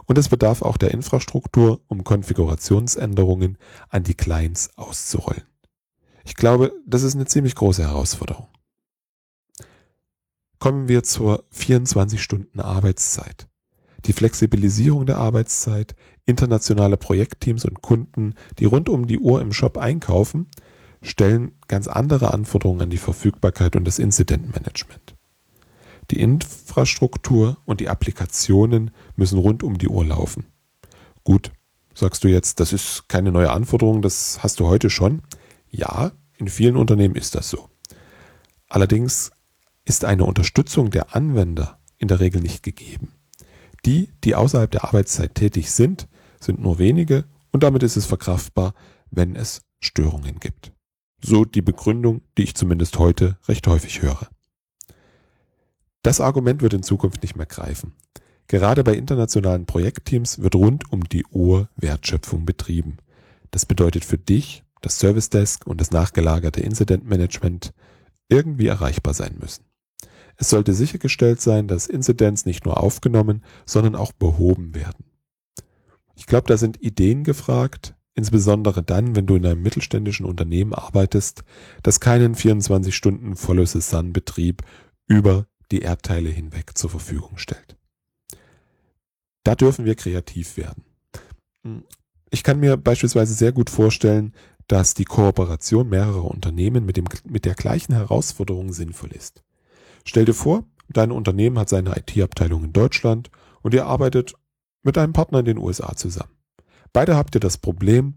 Und 0.05 0.17
es 0.17 0.29
bedarf 0.29 0.61
auch 0.61 0.77
der 0.77 0.91
Infrastruktur, 0.91 1.81
um 1.87 2.03
Konfigurationsänderungen 2.03 3.57
an 3.89 4.03
die 4.03 4.13
Clients 4.13 4.77
auszurollen. 4.77 5.43
Ich 6.23 6.35
glaube, 6.35 6.73
das 6.85 7.03
ist 7.03 7.15
eine 7.15 7.25
ziemlich 7.25 7.55
große 7.55 7.83
Herausforderung. 7.83 8.47
Kommen 10.59 10.87
wir 10.87 11.03
zur 11.03 11.43
24 11.51 12.21
Stunden 12.21 12.59
Arbeitszeit. 12.59 13.47
Die 14.05 14.13
Flexibilisierung 14.13 15.05
der 15.05 15.17
Arbeitszeit, 15.17 15.95
internationale 16.25 16.97
Projektteams 16.97 17.65
und 17.65 17.81
Kunden, 17.81 18.33
die 18.59 18.65
rund 18.65 18.87
um 18.87 19.07
die 19.07 19.19
Uhr 19.19 19.41
im 19.41 19.51
Shop 19.51 19.77
einkaufen, 19.77 20.47
stellen 21.09 21.53
ganz 21.67 21.87
andere 21.87 22.33
Anforderungen 22.33 22.81
an 22.81 22.89
die 22.89 22.97
Verfügbarkeit 22.97 23.75
und 23.75 23.85
das 23.85 23.99
Incident-Management. 23.99 25.15
Die 26.11 26.19
Infrastruktur 26.19 27.57
und 27.65 27.79
die 27.79 27.89
Applikationen 27.89 28.91
müssen 29.15 29.39
rund 29.39 29.63
um 29.63 29.77
die 29.77 29.87
Uhr 29.87 30.05
laufen. 30.05 30.45
Gut, 31.23 31.51
sagst 31.93 32.23
du 32.23 32.27
jetzt, 32.27 32.59
das 32.59 32.73
ist 32.73 33.09
keine 33.09 33.31
neue 33.31 33.51
Anforderung, 33.51 34.01
das 34.01 34.43
hast 34.43 34.59
du 34.59 34.67
heute 34.67 34.89
schon. 34.89 35.21
Ja, 35.69 36.11
in 36.37 36.47
vielen 36.47 36.75
Unternehmen 36.75 37.15
ist 37.15 37.33
das 37.33 37.49
so. 37.49 37.69
Allerdings 38.67 39.31
ist 39.85 40.05
eine 40.05 40.25
Unterstützung 40.25 40.91
der 40.91 41.15
Anwender 41.15 41.79
in 41.97 42.07
der 42.07 42.19
Regel 42.19 42.41
nicht 42.41 42.63
gegeben. 42.63 43.13
Die, 43.85 44.11
die 44.23 44.35
außerhalb 44.35 44.69
der 44.69 44.83
Arbeitszeit 44.83 45.35
tätig 45.35 45.71
sind, 45.71 46.07
sind 46.39 46.59
nur 46.59 46.79
wenige 46.79 47.25
und 47.51 47.63
damit 47.63 47.83
ist 47.83 47.95
es 47.95 48.05
verkraftbar, 48.05 48.73
wenn 49.11 49.35
es 49.35 49.61
Störungen 49.79 50.39
gibt. 50.39 50.74
So 51.23 51.45
die 51.45 51.61
Begründung, 51.61 52.21
die 52.37 52.43
ich 52.43 52.55
zumindest 52.55 52.99
heute 52.99 53.37
recht 53.47 53.67
häufig 53.67 54.01
höre. 54.01 54.29
Das 56.03 56.21
Argument 56.21 56.61
wird 56.61 56.73
in 56.73 56.83
Zukunft 56.83 57.23
nicht 57.23 57.35
mehr 57.35 57.47
greifen. 57.47 57.93
Gerade 58.47 58.83
bei 58.83 58.93
internationalen 58.93 59.65
Projektteams 59.65 60.39
wird 60.39 60.55
rund 60.55 60.91
um 60.91 61.03
die 61.03 61.25
Uhr 61.31 61.69
Wertschöpfung 61.77 62.45
betrieben. 62.45 62.97
Das 63.49 63.65
bedeutet 63.65 64.05
für 64.05 64.19
dich, 64.19 64.63
das 64.81 64.99
Service 64.99 65.29
Desk 65.29 65.65
und 65.65 65.81
das 65.81 65.89
nachgelagerte 65.89 66.61
Incident 66.61 67.05
Management 67.05 67.73
irgendwie 68.29 68.67
erreichbar 68.67 69.15
sein 69.15 69.37
müssen. 69.39 69.65
Es 70.37 70.49
sollte 70.49 70.73
sichergestellt 70.73 71.41
sein, 71.41 71.67
dass 71.67 71.87
Incidents 71.87 72.45
nicht 72.45 72.65
nur 72.65 72.81
aufgenommen, 72.81 73.43
sondern 73.65 73.95
auch 73.95 74.11
behoben 74.11 74.75
werden. 74.75 75.05
Ich 76.15 76.27
glaube, 76.27 76.47
da 76.47 76.57
sind 76.57 76.81
Ideen 76.81 77.23
gefragt, 77.23 77.95
insbesondere 78.15 78.81
dann, 78.81 79.15
wenn 79.15 79.27
du 79.27 79.35
in 79.35 79.45
einem 79.45 79.61
mittelständischen 79.61 80.25
Unternehmen 80.25 80.73
arbeitest, 80.73 81.43
das 81.83 81.99
keinen 81.99 82.33
24 82.35 82.95
Stunden 82.95 83.35
Follow-the-Sun-Betrieb 83.35 84.63
über 85.07 85.45
die 85.71 85.79
Erdteile 85.79 86.29
hinweg 86.29 86.77
zur 86.77 86.89
Verfügung 86.89 87.37
stellt. 87.37 87.77
Da 89.43 89.55
dürfen 89.55 89.85
wir 89.85 89.95
kreativ 89.95 90.57
werden. 90.57 90.83
Ich 92.31 92.43
kann 92.43 92.59
mir 92.59 92.77
beispielsweise 92.77 93.33
sehr 93.33 93.51
gut 93.51 93.69
vorstellen, 93.69 94.33
dass 94.67 94.95
die 94.95 95.05
Kooperation 95.05 95.89
mehrerer 95.89 96.25
Unternehmen 96.25 96.85
mit, 96.85 96.97
dem, 96.97 97.05
mit 97.25 97.45
der 97.45 97.53
gleichen 97.53 97.93
Herausforderung 97.93 98.73
sinnvoll 98.73 99.11
ist. 99.11 99.43
Stell 100.03 100.25
dir 100.25 100.33
vor, 100.33 100.65
dein 100.89 101.11
Unternehmen 101.11 101.59
hat 101.59 101.69
seine 101.69 101.95
IT-Abteilung 101.95 102.63
in 102.63 102.73
Deutschland 102.73 103.29
und 103.61 103.73
ihr 103.73 103.85
arbeitet 103.85 104.33
mit 104.83 104.97
einem 104.97 105.13
Partner 105.13 105.39
in 105.39 105.45
den 105.45 105.57
USA 105.57 105.95
zusammen. 105.95 106.31
Beide 106.95 107.17
habt 107.17 107.35
ihr 107.35 107.41
das 107.41 107.57
Problem, 107.57 108.13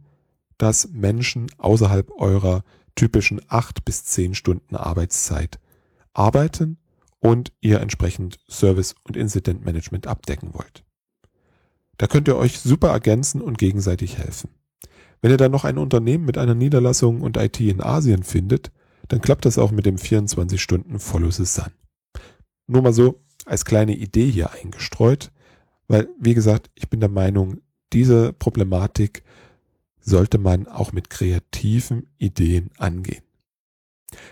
dass 0.57 0.91
Menschen 0.93 1.49
außerhalb 1.59 2.13
eurer 2.13 2.63
typischen 2.95 3.41
acht 3.49 3.85
bis 3.85 4.05
zehn 4.05 4.37
Stunden 4.37 4.77
Arbeitszeit 4.77 5.59
arbeiten 6.13 6.79
und 7.19 7.51
ihr 7.61 7.81
entsprechend 7.81 8.39
Service 8.49 8.95
und 9.03 9.17
Incident 9.17 9.65
Management 9.65 10.07
abdecken 10.07 10.55
wollt. 10.55 10.85
Da 11.97 12.07
könnt 12.07 12.29
ihr 12.29 12.37
euch 12.37 12.61
super 12.61 12.91
ergänzen 12.91 13.43
und 13.43 13.59
gegenseitig 13.59 14.17
helfen. 14.17 14.51
Wenn 15.21 15.33
ihr 15.33 15.39
dann 15.39 15.51
noch 15.51 15.65
ein 15.65 15.77
Unternehmen 15.77 16.25
mit 16.25 16.39
einer 16.39 16.55
Niederlassung 16.55 17.21
und 17.21 17.37
IT 17.37 17.59
in 17.59 17.83
Asien 17.83 18.23
findet, 18.23 18.71
dann 19.09 19.21
klappt 19.21 19.45
das 19.45 19.59
auch 19.59 19.73
mit 19.73 19.87
dem 19.87 19.99
24 19.99 20.63
Stunden 20.63 21.01
Follow 21.01 21.33
the 21.33 21.47
Sun. 21.47 21.73
Nur 22.69 22.83
mal 22.83 22.93
so 22.93 23.21
als 23.45 23.65
kleine 23.65 23.97
Idee 23.97 24.31
hier 24.31 24.53
eingestreut, 24.53 25.33
weil, 25.89 26.09
wie 26.21 26.35
gesagt, 26.35 26.71
ich 26.77 26.89
bin 26.89 27.01
der 27.01 27.09
Meinung, 27.09 27.61
diese 27.93 28.33
Problematik 28.33 29.23
sollte 30.01 30.39
man 30.39 30.67
auch 30.67 30.93
mit 30.93 31.11
kreativen 31.11 32.07
Ideen 32.19 32.71
angehen. 32.79 33.23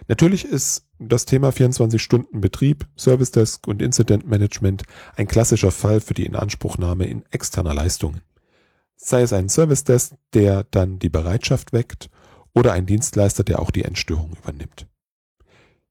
Natürlich 0.09 0.45
ist 0.45 0.87
das 0.99 1.27
Thema 1.27 1.51
24-Stunden-Betrieb, 1.51 2.87
Service 2.97 3.31
Desk 3.31 3.67
und 3.67 3.83
Incident 3.83 4.27
Management 4.27 4.85
ein 5.17 5.27
klassischer 5.27 5.71
Fall 5.71 6.01
für 6.01 6.15
die 6.15 6.25
Inanspruchnahme 6.25 7.07
in 7.07 7.25
externer 7.31 7.75
Leistungen. 7.75 8.23
Sei 8.97 9.21
es 9.21 9.35
ein 9.35 9.51
Service 9.51 9.85
Desk, 9.85 10.15
der 10.33 10.65
dann 10.65 10.99
die 10.99 11.11
Bereitschaft 11.11 11.73
weckt, 11.73 12.09
oder 12.55 12.73
ein 12.73 12.87
Dienstleister, 12.87 13.45
der 13.45 13.61
auch 13.61 13.71
die 13.71 13.85
Entstörung 13.85 14.33
übernimmt. 14.43 14.87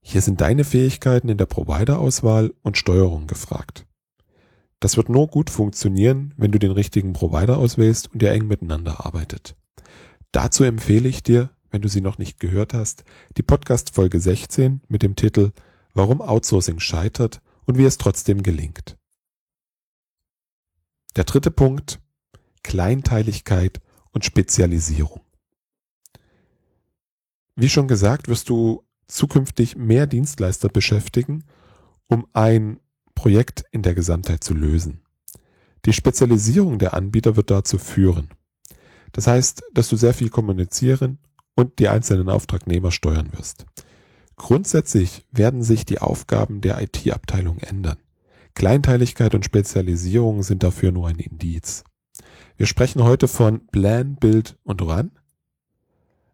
Hier 0.02 0.22
sind 0.22 0.42
deine 0.42 0.64
Fähigkeiten 0.64 1.30
in 1.30 1.38
der 1.38 1.46
Provider-Auswahl 1.46 2.54
und 2.64 2.78
Steuerung 2.78 3.28
gefragt. 3.28 3.86
Das 4.80 4.98
wird 4.98 5.10
nur 5.10 5.28
gut 5.28 5.50
funktionieren, 5.50 6.34
wenn 6.38 6.52
du 6.52 6.60
den 6.60 6.72
richtigen 6.72 7.14
Provider 7.14 7.58
auswählst 7.58 8.12
und 8.12 8.22
der 8.22 8.34
eng 8.34 8.48
miteinander 8.48 9.06
arbeitet. 9.06 9.56
Dazu 10.32 10.64
empfehle 10.64 11.08
ich 11.08 11.24
dir, 11.24 11.50
wenn 11.72 11.82
du 11.82 11.88
sie 11.88 12.02
noch 12.02 12.18
nicht 12.18 12.40
gehört 12.40 12.74
hast, 12.74 13.04
die 13.38 13.44
Podcast 13.44 13.96
Folge 13.96 14.20
16 14.20 14.82
mit 14.88 15.02
dem 15.02 15.16
Titel 15.16 15.52
Warum 15.94 16.22
Outsourcing 16.22 16.80
scheitert 16.80 17.42
und 17.66 17.78
wie 17.78 17.86
es 17.86 17.98
trotzdem 17.98 18.44
gelingt. 18.44 18.98
Der 21.16 21.24
dritte 21.24 21.52
Punkt, 21.52 22.02
Kleinteiligkeit 22.64 23.80
und 24.12 24.26
Spezialisierung. 24.26 25.22
Wie 27.56 27.70
schon 27.70 27.88
gesagt, 27.88 28.28
wirst 28.28 28.50
du 28.50 28.84
zukünftig 29.08 29.78
mehr 29.78 30.08
Dienstleister 30.08 30.68
beschäftigen, 30.68 31.46
um 32.08 32.28
ein 32.34 32.80
Projekt 33.16 33.64
in 33.72 33.82
der 33.82 33.96
Gesamtheit 33.96 34.44
zu 34.44 34.54
lösen. 34.54 35.02
Die 35.86 35.94
Spezialisierung 35.94 36.80
der 36.80 36.94
Anbieter 36.94 37.36
wird 37.36 37.52
dazu 37.52 37.78
führen. 37.78 38.30
Das 39.12 39.28
heißt, 39.28 39.64
dass 39.74 39.90
du 39.90 39.96
sehr 39.96 40.14
viel 40.14 40.30
kommunizieren 40.30 41.20
und 41.56 41.80
die 41.80 41.88
einzelnen 41.88 42.30
Auftragnehmer 42.30 42.92
steuern 42.92 43.32
wirst. 43.34 43.66
Grundsätzlich 44.36 45.26
werden 45.32 45.64
sich 45.64 45.86
die 45.86 46.00
Aufgaben 46.00 46.62
der 46.62 46.82
IT-Abteilung 46.82 47.60
ändern. 47.60 47.98
Kleinteiligkeit 48.54 49.34
und 49.36 49.46
Spezialisierung 49.46 50.44
sind 50.44 50.64
dafür 50.64 50.92
nur 50.92 51.08
ein 51.08 51.20
Indiz. 51.20 51.84
Wir 52.58 52.66
sprechen 52.66 53.04
heute 53.04 53.28
von 53.28 53.68
Plan, 53.68 54.16
Build 54.16 54.58
und 54.64 54.82
Run. 54.82 55.12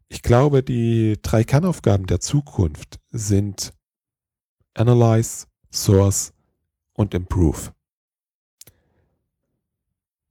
Ich 0.08 0.22
glaube, 0.22 0.62
die 0.62 1.18
drei 1.22 1.44
Kernaufgaben 1.44 2.06
der 2.06 2.20
Zukunft 2.20 3.00
sind 3.12 3.74
Analyze, 4.74 5.48
Source 5.72 6.34
und 6.94 7.14
Improve. 7.14 7.74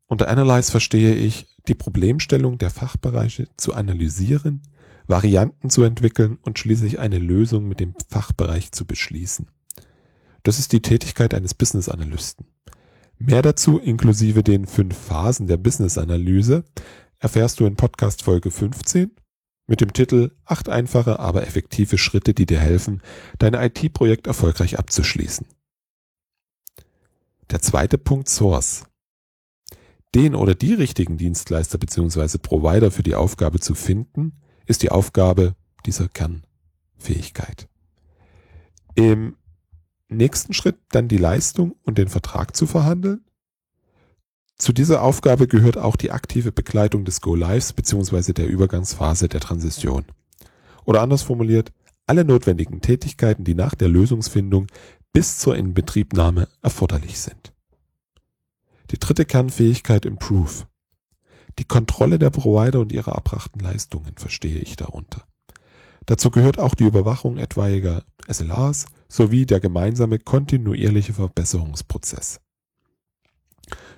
Unter 0.07 0.29
Analyze 0.29 0.71
verstehe 0.71 1.15
ich, 1.15 1.47
die 1.69 1.75
Problemstellung 1.75 2.59
der 2.59 2.71
Fachbereiche 2.71 3.49
zu 3.57 3.75
analysieren, 3.75 4.63
Varianten 5.07 5.71
zu 5.71 5.83
entwickeln 5.83 6.39
und 6.43 6.59
schließlich 6.59 6.99
eine 6.99 7.19
Lösung 7.19 7.69
mit 7.69 7.81
dem 7.81 7.95
Fachbereich 8.09 8.73
zu 8.73 8.87
beschließen. 8.87 9.47
Das 10.43 10.59
ist 10.59 10.73
die 10.73 10.83
Tätigkeit 10.83 11.35
eines 11.35 11.55
Business 11.55 11.89
Analysten. 11.89 12.47
Mehr 13.19 13.43
dazu, 13.43 13.79
inklusive 13.79 14.43
den 14.43 14.67
fünf 14.67 14.97
Phasen 14.97 15.47
der 15.47 15.59
Business 15.59 15.99
Analyse, 15.99 16.65
erfährst 17.19 17.61
du 17.61 17.67
in 17.67 17.77
Podcast 17.77 18.23
Folge 18.23 18.51
15 18.51 19.11
mit 19.67 19.81
dem 19.81 19.93
Titel 19.93 20.33
Acht 20.45 20.69
einfache, 20.69 21.21
aber 21.21 21.47
effektive 21.47 21.99
Schritte, 21.99 22.35
die 22.35 22.47
dir 22.47 22.59
helfen, 22.59 23.03
dein 23.39 23.55
IT-Projekt 23.55 24.27
erfolgreich 24.27 24.79
abzuschließen. 24.79 25.47
Der 27.51 27.61
zweite 27.61 27.99
Punkt 27.99 28.29
Source. 28.29 28.85
Den 30.15 30.37
oder 30.37 30.55
die 30.55 30.75
richtigen 30.75 31.17
Dienstleister 31.17 31.79
bzw. 31.79 32.39
Provider 32.39 32.91
für 32.91 33.03
die 33.03 33.17
Aufgabe 33.17 33.59
zu 33.59 33.75
finden, 33.75 34.41
ist 34.67 34.83
die 34.83 34.91
Aufgabe 34.91 35.57
dieser 35.85 36.09
Kernfähigkeit. 36.09 37.69
Im 38.95 39.37
nächsten 40.09 40.53
Schritt 40.53 40.77
dann 40.91 41.09
die 41.09 41.17
Leistung 41.17 41.75
und 41.83 41.99
den 41.99 42.09
Vertrag 42.09 42.57
zu 42.57 42.67
verhandeln. 42.67 43.25
Zu 44.57 44.73
dieser 44.73 45.03
Aufgabe 45.03 45.49
gehört 45.49 45.79
auch 45.79 45.97
die 45.97 46.13
aktive 46.13 46.53
Begleitung 46.53 47.05
des 47.05 47.21
Go-Lives 47.21 47.73
bzw. 47.73 48.33
der 48.33 48.47
Übergangsphase 48.47 49.29
der 49.29 49.41
Transition. 49.41 50.05
Oder 50.85 51.03
anders 51.03 51.23
formuliert, 51.23 51.73
alle 52.07 52.25
notwendigen 52.25 52.81
Tätigkeiten, 52.81 53.45
die 53.45 53.55
nach 53.55 53.75
der 53.75 53.89
Lösungsfindung 53.89 54.67
bis 55.13 55.39
zur 55.39 55.57
Inbetriebnahme 55.57 56.49
erforderlich 56.63 57.21
sind. 57.21 57.53
Die 58.91 58.99
dritte 58.99 59.25
Kernfähigkeit 59.25 60.05
Improve. 60.05 60.67
Die 61.59 61.65
Kontrolle 61.65 62.19
der 62.19 62.31
Provider 62.31 62.81
und 62.81 62.93
ihrer 62.93 63.13
erbrachten 63.13 63.61
Leistungen 63.61 64.15
verstehe 64.17 64.59
ich 64.59 64.77
darunter. 64.77 65.25
Dazu 66.07 66.31
gehört 66.31 66.59
auch 66.59 66.75
die 66.75 66.85
Überwachung 66.85 67.39
etwaiger 67.39 68.05
SLAs 68.29 68.87
sowie 69.09 69.47
der 69.47 69.61
gemeinsame 69.61 70.19
kontinuierliche 70.19 71.13
Verbesserungsprozess. 71.13 72.41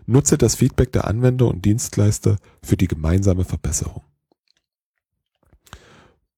Nutze 0.06 0.36
das 0.36 0.56
Feedback 0.56 0.92
der 0.92 1.06
Anwender 1.06 1.46
und 1.46 1.64
Dienstleister 1.64 2.36
für 2.62 2.76
die 2.76 2.88
gemeinsame 2.88 3.44
Verbesserung. 3.44 4.02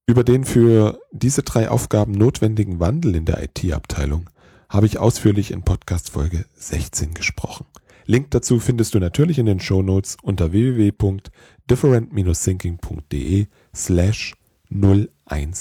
Über 0.07 0.23
den 0.23 0.45
für 0.45 1.01
diese 1.13 1.43
drei 1.43 1.71
Aufgaben 1.71 2.13
notwendigen 2.13 2.79
Wandel 2.79 3.15
in 3.15 3.25
der 3.25 3.43
IT-Abteilung 3.43 4.29
habe 4.75 4.87
ich 4.87 4.99
ausführlich 4.99 5.53
in 5.53 5.63
Podcast 5.63 6.11
Folge 6.11 6.45
16 6.55 7.15
gesprochen. 7.15 7.65
Link 8.07 8.33
dazu 8.33 8.59
findest 8.59 8.95
du 8.95 8.99
natürlich 8.99 9.39
in 9.39 9.47
den 9.47 9.61
Show 9.61 9.83
Notes 9.83 10.17
unter 10.21 10.51
www.different-thinking.de 10.51 13.47
slash 13.73 14.35
018. 14.71 15.55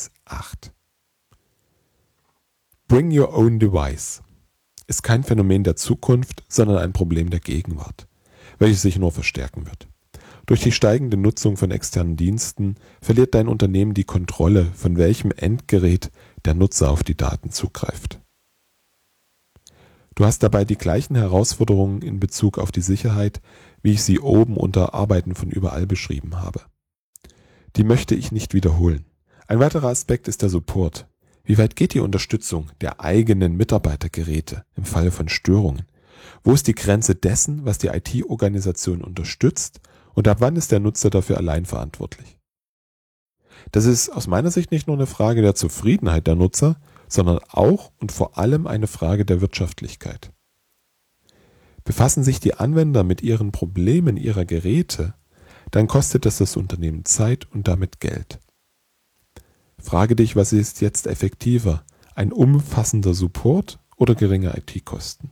Bring 2.88 3.16
your 3.16 3.38
own 3.38 3.60
device 3.60 4.24
ist 4.88 5.04
kein 5.04 5.24
Phänomen 5.24 5.64
der 5.64 5.76
Zukunft, 5.76 6.44
sondern 6.50 6.78
ein 6.78 6.92
Problem 6.92 7.30
der 7.30 7.40
Gegenwart, 7.40 8.08
welches 8.58 8.82
sich 8.82 8.98
nur 8.98 9.12
verstärken 9.12 9.68
wird. 9.68 9.88
Durch 10.48 10.62
die 10.62 10.72
steigende 10.72 11.18
Nutzung 11.18 11.56
von 11.56 11.70
externen 11.70 12.18
Diensten 12.18 12.78
verliert 13.00 13.36
dein 13.36 13.48
Unternehmen 13.48 13.94
die 13.94 14.06
Kontrolle, 14.06 14.72
von 14.74 14.98
welchem 14.98 15.30
Endgerät 15.30 16.10
der 16.46 16.56
Nutzer 16.56 16.90
auf 16.90 17.04
die 17.04 17.16
Daten 17.16 17.52
zugreift. 17.52 18.23
Du 20.16 20.26
hast 20.26 20.44
dabei 20.44 20.64
die 20.64 20.78
gleichen 20.78 21.16
Herausforderungen 21.16 22.02
in 22.02 22.20
Bezug 22.20 22.60
auf 22.60 22.72
die 22.72 22.82
Sicherheit, 22.82 23.42
wie 23.82 23.94
ich 23.94 24.04
sie 24.04 24.20
oben 24.20 24.58
unter 24.58 24.94
Arbeiten 24.94 25.36
von 25.36 25.50
überall 25.50 25.88
beschrieben 25.88 26.40
habe. 26.40 26.62
Die 27.76 27.84
möchte 27.84 28.14
ich 28.14 28.32
nicht 28.32 28.54
wiederholen. 28.54 29.06
Ein 29.48 29.60
weiterer 29.60 29.88
Aspekt 29.88 30.28
ist 30.28 30.42
der 30.42 30.50
Support. 30.50 31.08
Wie 31.44 31.58
weit 31.58 31.76
geht 31.76 31.94
die 31.94 32.00
Unterstützung 32.00 32.70
der 32.80 33.02
eigenen 33.02 33.58
Mitarbeitergeräte 33.58 34.64
im 34.76 34.86
Falle 34.86 35.12
von 35.12 35.30
Störungen? 35.30 35.88
Wo 36.44 36.54
ist 36.54 36.68
die 36.68 36.76
Grenze 36.76 37.16
dessen, 37.16 37.66
was 37.66 37.80
die 37.80 37.88
IT-Organisation 37.88 39.02
unterstützt 39.02 39.82
und 40.14 40.28
ab 40.28 40.38
wann 40.40 40.56
ist 40.56 40.72
der 40.72 40.80
Nutzer 40.80 41.10
dafür 41.10 41.38
allein 41.38 41.66
verantwortlich? 41.66 42.38
Das 43.72 43.86
ist 43.86 44.10
aus 44.10 44.28
meiner 44.28 44.52
Sicht 44.52 44.72
nicht 44.72 44.88
nur 44.88 44.96
eine 44.96 45.08
Frage 45.08 45.42
der 45.42 45.56
Zufriedenheit 45.56 46.28
der 46.28 46.36
Nutzer, 46.36 46.78
sondern 47.14 47.40
auch 47.50 47.92
und 48.00 48.12
vor 48.12 48.40
allem 48.40 48.66
eine 48.66 48.88
Frage 48.88 49.24
der 49.24 49.40
Wirtschaftlichkeit. 49.40 50.32
Befassen 51.84 52.24
sich 52.24 52.40
die 52.40 52.56
Anwender 52.56 53.04
mit 53.04 53.22
ihren 53.22 53.52
Problemen 53.52 54.18
ihrer 54.18 54.46
Geräte, 54.46 55.14
dann 55.70 55.88
kostet 55.88 56.26
das 56.26 56.40
das 56.40 56.58
Unternehmen 56.58 57.06
Zeit 57.06 57.46
und 57.52 57.68
damit 57.68 58.00
Geld. 58.00 58.40
Frage 59.78 60.16
dich, 60.16 60.36
was 60.36 60.54
ist 60.54 60.82
jetzt 60.82 61.06
effektiver? 61.06 61.86
Ein 62.16 62.32
umfassender 62.32 63.14
Support 63.14 63.78
oder 63.96 64.16
geringe 64.16 64.58
IT-Kosten? 64.58 65.30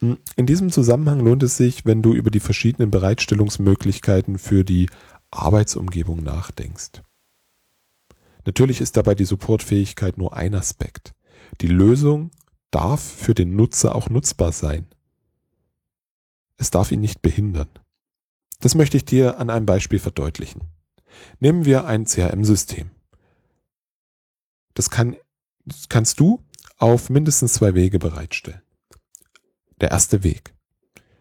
Hm, 0.00 0.18
in 0.36 0.44
diesem 0.44 0.70
Zusammenhang 0.70 1.20
lohnt 1.20 1.42
es 1.44 1.56
sich, 1.56 1.86
wenn 1.86 2.02
du 2.02 2.12
über 2.12 2.30
die 2.30 2.40
verschiedenen 2.40 2.90
Bereitstellungsmöglichkeiten 2.90 4.38
für 4.38 4.64
die 4.64 4.90
Arbeitsumgebung 5.30 6.22
nachdenkst. 6.22 7.00
Natürlich 8.44 8.80
ist 8.80 8.96
dabei 8.96 9.14
die 9.14 9.24
Supportfähigkeit 9.24 10.18
nur 10.18 10.36
ein 10.36 10.54
Aspekt. 10.54 11.14
Die 11.60 11.68
Lösung 11.68 12.30
darf 12.70 13.02
für 13.02 13.34
den 13.34 13.54
Nutzer 13.54 13.94
auch 13.94 14.08
nutzbar 14.08 14.52
sein. 14.52 14.86
Es 16.56 16.70
darf 16.70 16.92
ihn 16.92 17.00
nicht 17.00 17.22
behindern. 17.22 17.68
Das 18.60 18.74
möchte 18.74 18.96
ich 18.96 19.04
dir 19.04 19.38
an 19.38 19.50
einem 19.50 19.66
Beispiel 19.66 19.98
verdeutlichen. 19.98 20.62
Nehmen 21.40 21.64
wir 21.64 21.86
ein 21.86 22.04
CRM-System. 22.04 22.90
Das, 24.74 24.88
kann, 24.88 25.16
das 25.64 25.88
kannst 25.88 26.20
du 26.20 26.42
auf 26.78 27.10
mindestens 27.10 27.54
zwei 27.54 27.74
Wege 27.74 27.98
bereitstellen. 27.98 28.62
Der 29.80 29.90
erste 29.90 30.22
Weg. 30.22 30.54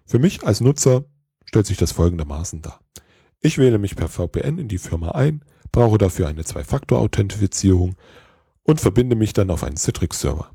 Für 0.05 0.19
mich 0.19 0.43
als 0.43 0.61
Nutzer 0.61 1.05
stellt 1.45 1.65
sich 1.65 1.77
das 1.77 1.91
folgendermaßen 1.91 2.61
dar. 2.61 2.79
Ich 3.39 3.57
wähle 3.57 3.79
mich 3.79 3.95
per 3.95 4.07
VPN 4.07 4.59
in 4.59 4.67
die 4.67 4.77
Firma 4.77 5.11
ein, 5.11 5.43
brauche 5.71 5.97
dafür 5.97 6.27
eine 6.27 6.43
Zwei-Faktor-Authentifizierung 6.43 7.95
und 8.63 8.81
verbinde 8.81 9.15
mich 9.15 9.33
dann 9.33 9.49
auf 9.49 9.63
einen 9.63 9.77
Citrix-Server, 9.77 10.51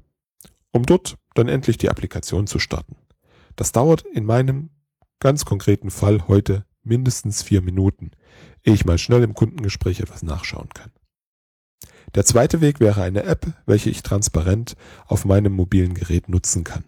um 0.72 0.84
dort 0.84 1.16
dann 1.34 1.48
endlich 1.48 1.78
die 1.78 1.90
Applikation 1.90 2.46
zu 2.46 2.58
starten. 2.58 2.96
Das 3.56 3.72
dauert 3.72 4.02
in 4.02 4.24
meinem 4.24 4.70
ganz 5.18 5.44
konkreten 5.44 5.90
Fall 5.90 6.28
heute 6.28 6.64
mindestens 6.82 7.42
vier 7.42 7.62
Minuten, 7.62 8.12
ehe 8.64 8.74
ich 8.74 8.84
mal 8.84 8.98
schnell 8.98 9.22
im 9.22 9.34
Kundengespräch 9.34 10.00
etwas 10.00 10.22
nachschauen 10.22 10.68
kann. 10.70 10.92
Der 12.14 12.24
zweite 12.24 12.60
Weg 12.60 12.80
wäre 12.80 13.02
eine 13.02 13.24
App, 13.24 13.46
welche 13.66 13.90
ich 13.90 14.02
transparent 14.02 14.76
auf 15.06 15.24
meinem 15.24 15.52
mobilen 15.52 15.94
Gerät 15.94 16.28
nutzen 16.28 16.64
kann. 16.64 16.84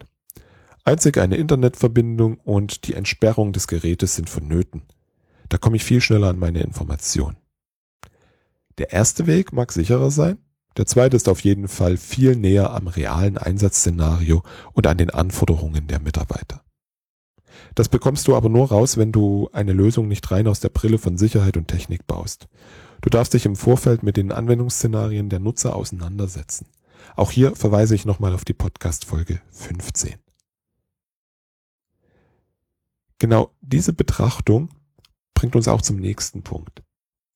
Einzig 0.85 1.19
eine 1.19 1.37
Internetverbindung 1.37 2.39
und 2.39 2.87
die 2.87 2.95
Entsperrung 2.95 3.53
des 3.53 3.67
Gerätes 3.67 4.15
sind 4.15 4.31
vonnöten. 4.31 4.83
Da 5.49 5.59
komme 5.59 5.77
ich 5.77 5.85
viel 5.85 6.01
schneller 6.01 6.29
an 6.29 6.39
meine 6.39 6.61
Informationen. 6.61 7.37
Der 8.79 8.93
erste 8.93 9.27
Weg 9.27 9.53
mag 9.53 9.73
sicherer 9.73 10.11
sein, 10.11 10.39
der 10.77 10.87
zweite 10.87 11.17
ist 11.17 11.29
auf 11.29 11.41
jeden 11.41 11.67
Fall 11.67 11.97
viel 11.97 12.37
näher 12.37 12.73
am 12.73 12.87
realen 12.87 13.37
Einsatzszenario 13.37 14.45
und 14.73 14.87
an 14.87 14.97
den 14.97 15.11
Anforderungen 15.11 15.89
der 15.89 15.99
Mitarbeiter. 15.99 16.63
Das 17.75 17.89
bekommst 17.89 18.29
du 18.29 18.37
aber 18.37 18.49
nur 18.49 18.69
raus, 18.69 18.97
wenn 18.97 19.11
du 19.11 19.49
eine 19.53 19.73
Lösung 19.73 20.07
nicht 20.07 20.31
rein 20.31 20.47
aus 20.47 20.61
der 20.61 20.69
Brille 20.69 20.99
von 20.99 21.19
Sicherheit 21.19 21.57
und 21.57 21.67
Technik 21.67 22.07
baust. 22.07 22.47
Du 23.01 23.11
darfst 23.11 23.35
dich 23.35 23.45
im 23.47 23.57
Vorfeld 23.57 24.05
mit 24.05 24.17
den 24.17 24.31
Anwendungsszenarien 24.31 25.29
der 25.29 25.41
Nutzer 25.41 25.75
auseinandersetzen. 25.75 26.69
Auch 27.17 27.33
hier 27.33 27.57
verweise 27.57 27.97
ich 27.97 28.05
nochmal 28.05 28.33
auf 28.33 28.45
die 28.45 28.55
Podcast-Folge 28.55 29.41
15. 29.51 30.15
Genau 33.19 33.51
diese 33.61 33.93
Betrachtung 33.93 34.69
bringt 35.35 35.57
uns 35.57 35.67
auch 35.67 35.83
zum 35.83 35.97
nächsten 35.97 36.43
Punkt. 36.43 36.85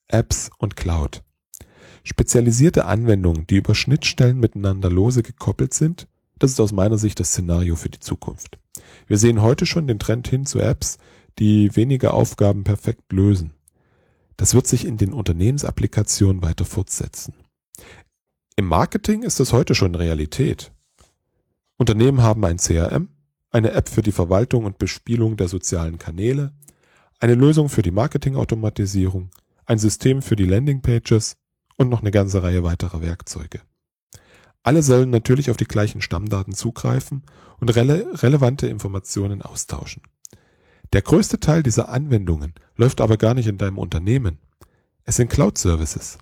Apps 0.07 0.51
und 0.59 0.77
Cloud. 0.77 1.25
Spezialisierte 2.05 2.85
Anwendungen, 2.85 3.47
die 3.47 3.57
über 3.57 3.75
Schnittstellen 3.75 4.39
miteinander 4.39 4.91
lose 4.91 5.23
gekoppelt 5.23 5.73
sind, 5.73 6.09
das 6.39 6.51
ist 6.51 6.61
aus 6.61 6.73
meiner 6.73 6.99
Sicht 6.99 7.21
das 7.21 7.29
Szenario 7.29 7.77
für 7.77 7.89
die 7.89 8.01
Zukunft. 8.01 8.59
Wir 9.07 9.19
sehen 9.19 9.43
heute 9.43 9.67
schon 9.67 9.87
den 9.87 10.01
Trend 10.01 10.27
hin 10.27 10.45
zu 10.45 10.59
Apps, 10.59 10.99
die 11.39 11.75
weniger 11.77 12.15
Aufgaben 12.15 12.65
perfekt 12.65 13.13
lösen. 13.13 13.53
Das 14.37 14.55
wird 14.55 14.67
sich 14.67 14.85
in 14.85 14.97
den 14.97 15.13
Unternehmensapplikationen 15.13 16.43
weiter 16.43 16.65
fortsetzen. 16.65 17.35
Im 18.57 18.67
Marketing 18.67 19.23
ist 19.23 19.39
das 19.39 19.53
heute 19.53 19.75
schon 19.75 19.95
Realität. 19.95 20.73
Unternehmen 21.77 22.23
haben 22.23 22.45
ein 22.45 22.59
CRM, 22.59 23.09
eine 23.51 23.73
App 23.73 23.89
für 23.89 24.03
die 24.03 24.13
Verwaltung 24.13 24.65
und 24.65 24.79
Bespielung 24.79 25.37
der 25.37 25.49
sozialen 25.49 25.99
Kanäle, 25.99 26.53
eine 27.21 27.35
Lösung 27.35 27.69
für 27.69 27.83
die 27.83 27.91
Marketingautomatisierung, 27.93 29.31
ein 29.65 29.79
System 29.79 30.23
für 30.23 30.37
die 30.37 30.45
Landingpages 30.45 31.37
und 31.77 31.89
noch 31.89 32.01
eine 32.01 32.11
ganze 32.11 32.43
Reihe 32.43 32.63
weiterer 32.63 33.01
Werkzeuge. 33.01 33.61
Alle 34.63 34.83
sollen 34.83 35.11
natürlich 35.11 35.51
auf 35.51 35.57
die 35.57 35.67
gleichen 35.67 36.01
Stammdaten 36.01 36.55
zugreifen 36.55 37.25
und 37.61 37.75
rele 37.75 38.23
relevante 38.23 38.69
Informationen 38.69 39.43
austauschen. 39.43 40.03
Der 40.93 41.03
größte 41.03 41.41
Teil 41.41 41.63
dieser 41.63 41.89
Anwendungen 41.89 42.55
läuft 42.77 43.01
aber 43.01 43.17
gar 43.17 43.35
nicht 43.35 43.49
in 43.49 43.59
deinem 43.59 43.79
Unternehmen. 43.79 44.39
Es 45.05 45.17
sind 45.17 45.31
Cloud-Services. 45.31 46.19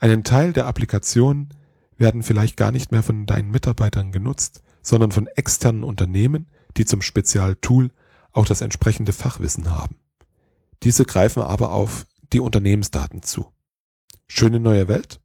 Einen 0.00 0.24
Teil 0.24 0.52
der 0.52 0.66
Applikationen 0.66 1.50
werden 1.96 2.22
vielleicht 2.22 2.56
gar 2.56 2.72
nicht 2.72 2.90
mehr 2.90 3.02
von 3.02 3.26
deinen 3.26 3.50
Mitarbeitern 3.50 4.12
genutzt, 4.12 4.62
sondern 4.82 5.12
von 5.12 5.26
externen 5.26 5.84
Unternehmen, 5.84 6.48
die 6.76 6.84
zum 6.84 7.02
Spezialtool 7.02 7.90
auch 8.32 8.46
das 8.46 8.60
entsprechende 8.60 9.12
Fachwissen 9.12 9.70
haben. 9.70 9.96
Diese 10.82 11.04
greifen 11.04 11.42
aber 11.42 11.72
auf 11.72 12.06
die 12.32 12.40
Unternehmensdaten 12.40 13.22
zu. 13.22 13.52
Schöne 14.28 14.60
neue 14.60 14.88
Welt? 14.88 15.20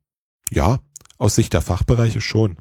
Ja, 0.50 0.80
aus 1.18 1.36
Sicht 1.36 1.54
der 1.54 1.62
Fachbereiche 1.62 2.22
schon. 2.22 2.58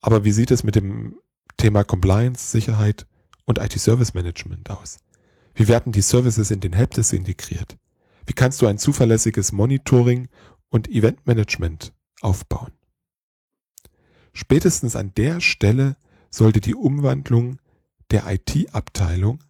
Aber 0.00 0.24
wie 0.24 0.32
sieht 0.32 0.50
es 0.50 0.64
mit 0.64 0.74
dem 0.74 1.16
Thema 1.56 1.84
Compliance, 1.84 2.50
Sicherheit 2.50 3.06
und 3.44 3.58
IT-Service 3.58 4.14
Management 4.14 4.70
aus? 4.70 4.98
Wie 5.54 5.68
werden 5.68 5.92
die 5.92 6.02
Services 6.02 6.50
in 6.50 6.60
den 6.60 6.72
Helpdesk 6.72 7.12
integriert? 7.12 7.76
Wie 8.26 8.32
kannst 8.32 8.62
du 8.62 8.66
ein 8.66 8.78
zuverlässiges 8.78 9.52
Monitoring 9.52 10.28
und 10.70 10.88
Eventmanagement 10.88 11.92
aufbauen? 12.20 12.72
Spätestens 14.32 14.96
an 14.96 15.12
der 15.14 15.40
Stelle 15.40 15.96
sollte 16.30 16.60
die 16.60 16.74
Umwandlung 16.74 17.58
der 18.10 18.24
IT-Abteilung 18.26 19.42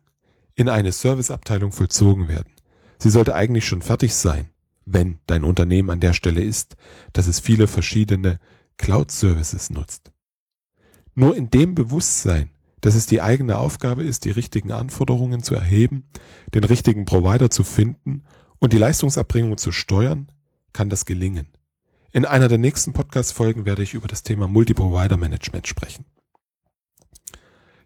in 0.55 0.69
eine 0.69 0.93
Serviceabteilung 0.93 1.73
vollzogen 1.73 2.29
werden. 2.29 2.53
Sie 2.99 3.11
sollte 3.11 3.35
eigentlich 3.35 3.67
schon 3.67 3.83
fertig 3.83 4.15
sein, 4.15 4.51
wenn 4.85 5.19
dein 5.27 5.45
Unternehmen 5.45 5.91
an 5.91 6.01
der 6.01 6.13
Stelle 6.13 6.43
ist, 6.43 6.77
dass 7.13 7.27
es 7.27 7.41
viele 7.41 7.67
verschiedene 7.67 8.39
Cloud-Services 8.79 9.71
nutzt. 9.71 10.13
Nur 11.15 11.37
in 11.37 11.51
dem 11.51 11.75
Bewusstsein, 11.75 12.51
dass 12.81 12.95
es 12.95 13.07
die 13.07 13.23
eigene 13.23 13.59
Aufgabe 13.59 14.03
ist, 14.03 14.25
die 14.25 14.31
richtigen 14.31 14.73
Anforderungen 14.73 15.43
zu 15.43 15.55
erheben, 15.55 16.09
den 16.55 16.65
richtigen 16.65 17.05
Provider 17.05 17.51
zu 17.51 17.65
finden 17.65 18.25
und 18.59 18.73
die 18.73 18.79
Leistungsabbringung 18.79 19.57
zu 19.57 19.73
steuern, 19.73 20.31
kann 20.73 20.89
das 20.89 21.05
gelingen. 21.05 21.49
In 22.11 22.25
einer 22.25 22.49
der 22.49 22.59
nächsten 22.59 22.93
Podcast-Folgen 22.93 23.65
werde 23.65 23.83
ich 23.83 23.95
über 23.95 24.09
das 24.09 24.23
Thema 24.23 24.49
Multi-Provider-Management 24.49 25.67
sprechen. 25.67 26.05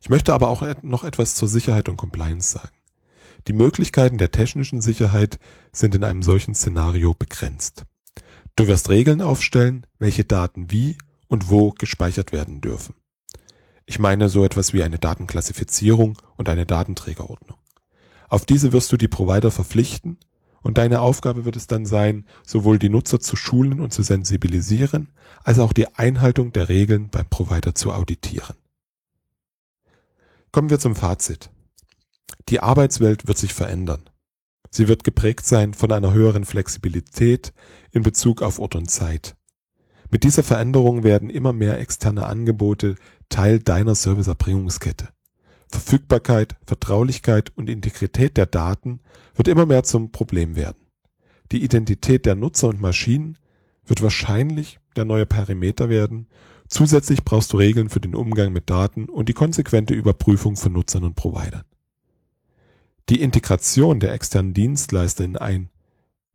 Ich 0.00 0.09
möchte 0.09 0.35
aber 0.35 0.48
auch 0.48 0.62
noch 0.82 1.04
etwas 1.04 1.35
zur 1.35 1.48
Sicherheit 1.48 1.88
und 1.88 1.96
Compliance 1.96 2.52
sagen. 2.52 2.74
Die 3.46 3.52
Möglichkeiten 3.52 4.18
der 4.18 4.32
technischen 4.32 4.80
Sicherheit 4.80 5.38
sind 5.72 5.94
in 5.94 6.02
einem 6.02 6.22
solchen 6.22 6.54
Szenario 6.54 7.14
begrenzt. 7.14 7.85
Du 8.56 8.66
wirst 8.66 8.88
Regeln 8.88 9.20
aufstellen, 9.20 9.87
welche 9.98 10.24
Daten 10.24 10.70
wie 10.70 10.96
und 11.28 11.48
wo 11.48 11.70
gespeichert 11.70 12.32
werden 12.32 12.61
dürfen. 12.61 12.94
Ich 13.85 14.00
meine 14.00 14.28
so 14.28 14.44
etwas 14.44 14.72
wie 14.72 14.82
eine 14.82 14.98
Datenklassifizierung 14.98 16.18
und 16.37 16.48
eine 16.48 16.66
Datenträgerordnung. 16.66 17.59
Auf 18.28 18.46
diese 18.46 18.72
wirst 18.72 18.90
du 18.90 18.96
die 18.96 19.06
Provider 19.06 19.52
verpflichten 19.52 20.18
und 20.62 20.78
deine 20.78 21.00
Aufgabe 21.00 21.44
wird 21.44 21.54
es 21.54 21.68
dann 21.68 21.87
sein, 21.87 22.26
sowohl 22.44 22.80
die 22.80 22.88
Nutzer 22.88 23.20
zu 23.20 23.37
schulen 23.37 23.80
und 23.80 23.92
zu 23.92 24.02
sensibilisieren, 24.02 25.12
als 25.44 25.61
auch 25.61 25.72
die 25.72 25.94
Einhaltung 25.94 26.52
der 26.52 26.68
Regeln 26.68 27.11
beim 27.11 27.28
Provider 27.28 27.76
zu 27.76 27.92
auditieren. 27.92 28.56
Kommen 30.50 30.70
wir 30.70 30.80
zum 30.80 30.96
Fazit. 30.96 31.50
Die 32.49 32.61
Arbeitswelt 32.61 33.27
wird 33.27 33.39
sich 33.39 33.55
verändern. 33.55 34.09
Sie 34.71 34.89
wird 34.89 35.05
geprägt 35.05 35.47
sein 35.47 35.75
von 35.75 35.93
einer 35.93 36.12
höheren 36.12 36.45
Flexibilität 36.45 37.53
in 37.93 38.03
Bezug 38.03 38.43
auf 38.43 38.59
Ort 38.59 38.75
und 38.75 38.91
Zeit. 38.91 39.37
Mit 40.11 40.23
dieser 40.23 40.43
Veränderung 40.43 41.03
werden 41.03 41.31
immer 41.31 41.53
mehr 41.53 41.81
externe 41.81 42.27
Angebote 42.27 42.97
Teil 43.29 43.59
deiner 43.59 43.95
Serviceerbringungskette. 43.95 45.09
Verfügbarkeit, 45.69 46.57
Vertraulichkeit 46.65 47.53
und 47.57 47.69
Integrität 47.69 48.37
der 48.37 48.47
Daten 48.47 49.01
wird 49.35 49.49
immer 49.49 49.67
mehr 49.67 49.83
zum 49.83 50.12
Problem 50.12 50.55
werden. 50.55 50.87
Die 51.53 51.62
Identität 51.62 52.27
der 52.27 52.35
Nutzer 52.35 52.69
und 52.69 52.81
Maschinen 52.81 53.39
wird 53.85 54.03
wahrscheinlich 54.03 54.79
der 54.97 55.05
neue 55.05 55.27
Perimeter 55.27 55.89
werden. 55.89 56.29
Zusätzlich 56.69 57.25
brauchst 57.25 57.53
du 57.53 57.57
Regeln 57.57 57.89
für 57.89 58.01
den 58.01 58.15
Umgang 58.15 58.53
mit 58.53 58.71
Daten 58.71 59.09
und 59.09 59.29
die 59.29 59.35
konsequente 59.35 59.95
Überprüfung 59.95 60.57
von 60.57 60.73
Nutzern 60.73 61.05
und 61.05 61.15
Providern. 61.15 61.65
Die 63.09 63.21
Integration 63.21 64.01
der 64.01 64.12
externen 64.12 64.53
Dienstleister 64.53 65.25
in 65.25 65.37
ein 65.37 65.71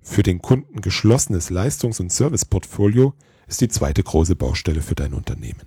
für 0.01 0.23
den 0.23 0.41
Kunden 0.41 0.81
geschlossenes 0.81 1.49
Leistungs- 1.49 1.99
und 1.99 2.11
Serviceportfolio 2.11 3.13
ist 3.47 3.61
die 3.61 3.67
zweite 3.67 4.03
große 4.03 4.35
Baustelle 4.35 4.81
für 4.81 4.95
dein 4.95 5.13
Unternehmen. 5.13 5.61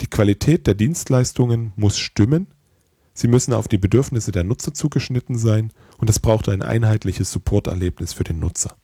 Die 0.00 0.08
Qualität 0.08 0.66
der 0.66 0.74
Dienstleistungen 0.74 1.72
muss 1.76 1.98
stimmen 1.98 2.48
Sie 3.16 3.28
müssen 3.28 3.54
auf 3.54 3.68
die 3.68 3.78
Bedürfnisse 3.78 4.32
der 4.32 4.42
Nutzer 4.42 4.74
zugeschnitten 4.74 5.38
sein 5.38 5.70
und 5.98 6.10
es 6.10 6.18
braucht 6.18 6.48
ein 6.48 6.62
einheitliches 6.62 7.30
Supporterlebnis 7.30 8.12
für 8.12 8.24
den 8.24 8.40
Nutzer. 8.40 8.76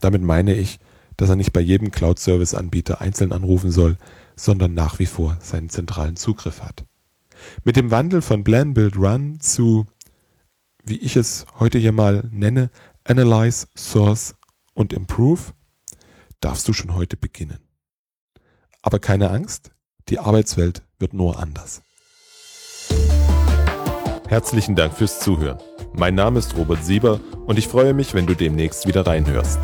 Damit 0.00 0.22
meine 0.22 0.54
ich, 0.54 0.80
dass 1.16 1.28
er 1.28 1.36
nicht 1.36 1.52
bei 1.52 1.60
jedem 1.60 1.92
Cloud-Service-Anbieter 1.92 3.00
einzeln 3.00 3.32
anrufen 3.32 3.70
soll, 3.70 3.96
sondern 4.34 4.74
nach 4.74 4.98
wie 4.98 5.06
vor 5.06 5.36
seinen 5.40 5.68
zentralen 5.68 6.16
Zugriff 6.16 6.60
hat. 6.60 6.84
Mit 7.62 7.76
dem 7.76 7.92
Wandel 7.92 8.20
von 8.20 8.42
Plan, 8.42 8.74
Build, 8.74 8.96
Run 8.96 9.38
zu, 9.40 9.86
wie 10.88 10.98
ich 10.98 11.16
es 11.16 11.46
heute 11.58 11.78
hier 11.78 11.92
mal 11.92 12.28
nenne, 12.30 12.70
Analyze, 13.04 13.66
Source 13.76 14.34
und 14.74 14.92
Improve, 14.92 15.52
darfst 16.40 16.68
du 16.68 16.72
schon 16.72 16.94
heute 16.94 17.16
beginnen. 17.16 17.58
Aber 18.82 18.98
keine 18.98 19.30
Angst, 19.30 19.70
die 20.08 20.18
Arbeitswelt 20.18 20.82
wird 20.98 21.12
nur 21.12 21.38
anders. 21.38 21.82
Herzlichen 24.28 24.76
Dank 24.76 24.94
fürs 24.94 25.20
Zuhören. 25.20 25.58
Mein 25.94 26.14
Name 26.14 26.38
ist 26.38 26.56
Robert 26.56 26.84
Sieber 26.84 27.20
und 27.46 27.58
ich 27.58 27.66
freue 27.66 27.94
mich, 27.94 28.14
wenn 28.14 28.26
du 28.26 28.34
demnächst 28.34 28.86
wieder 28.86 29.06
reinhörst. 29.06 29.58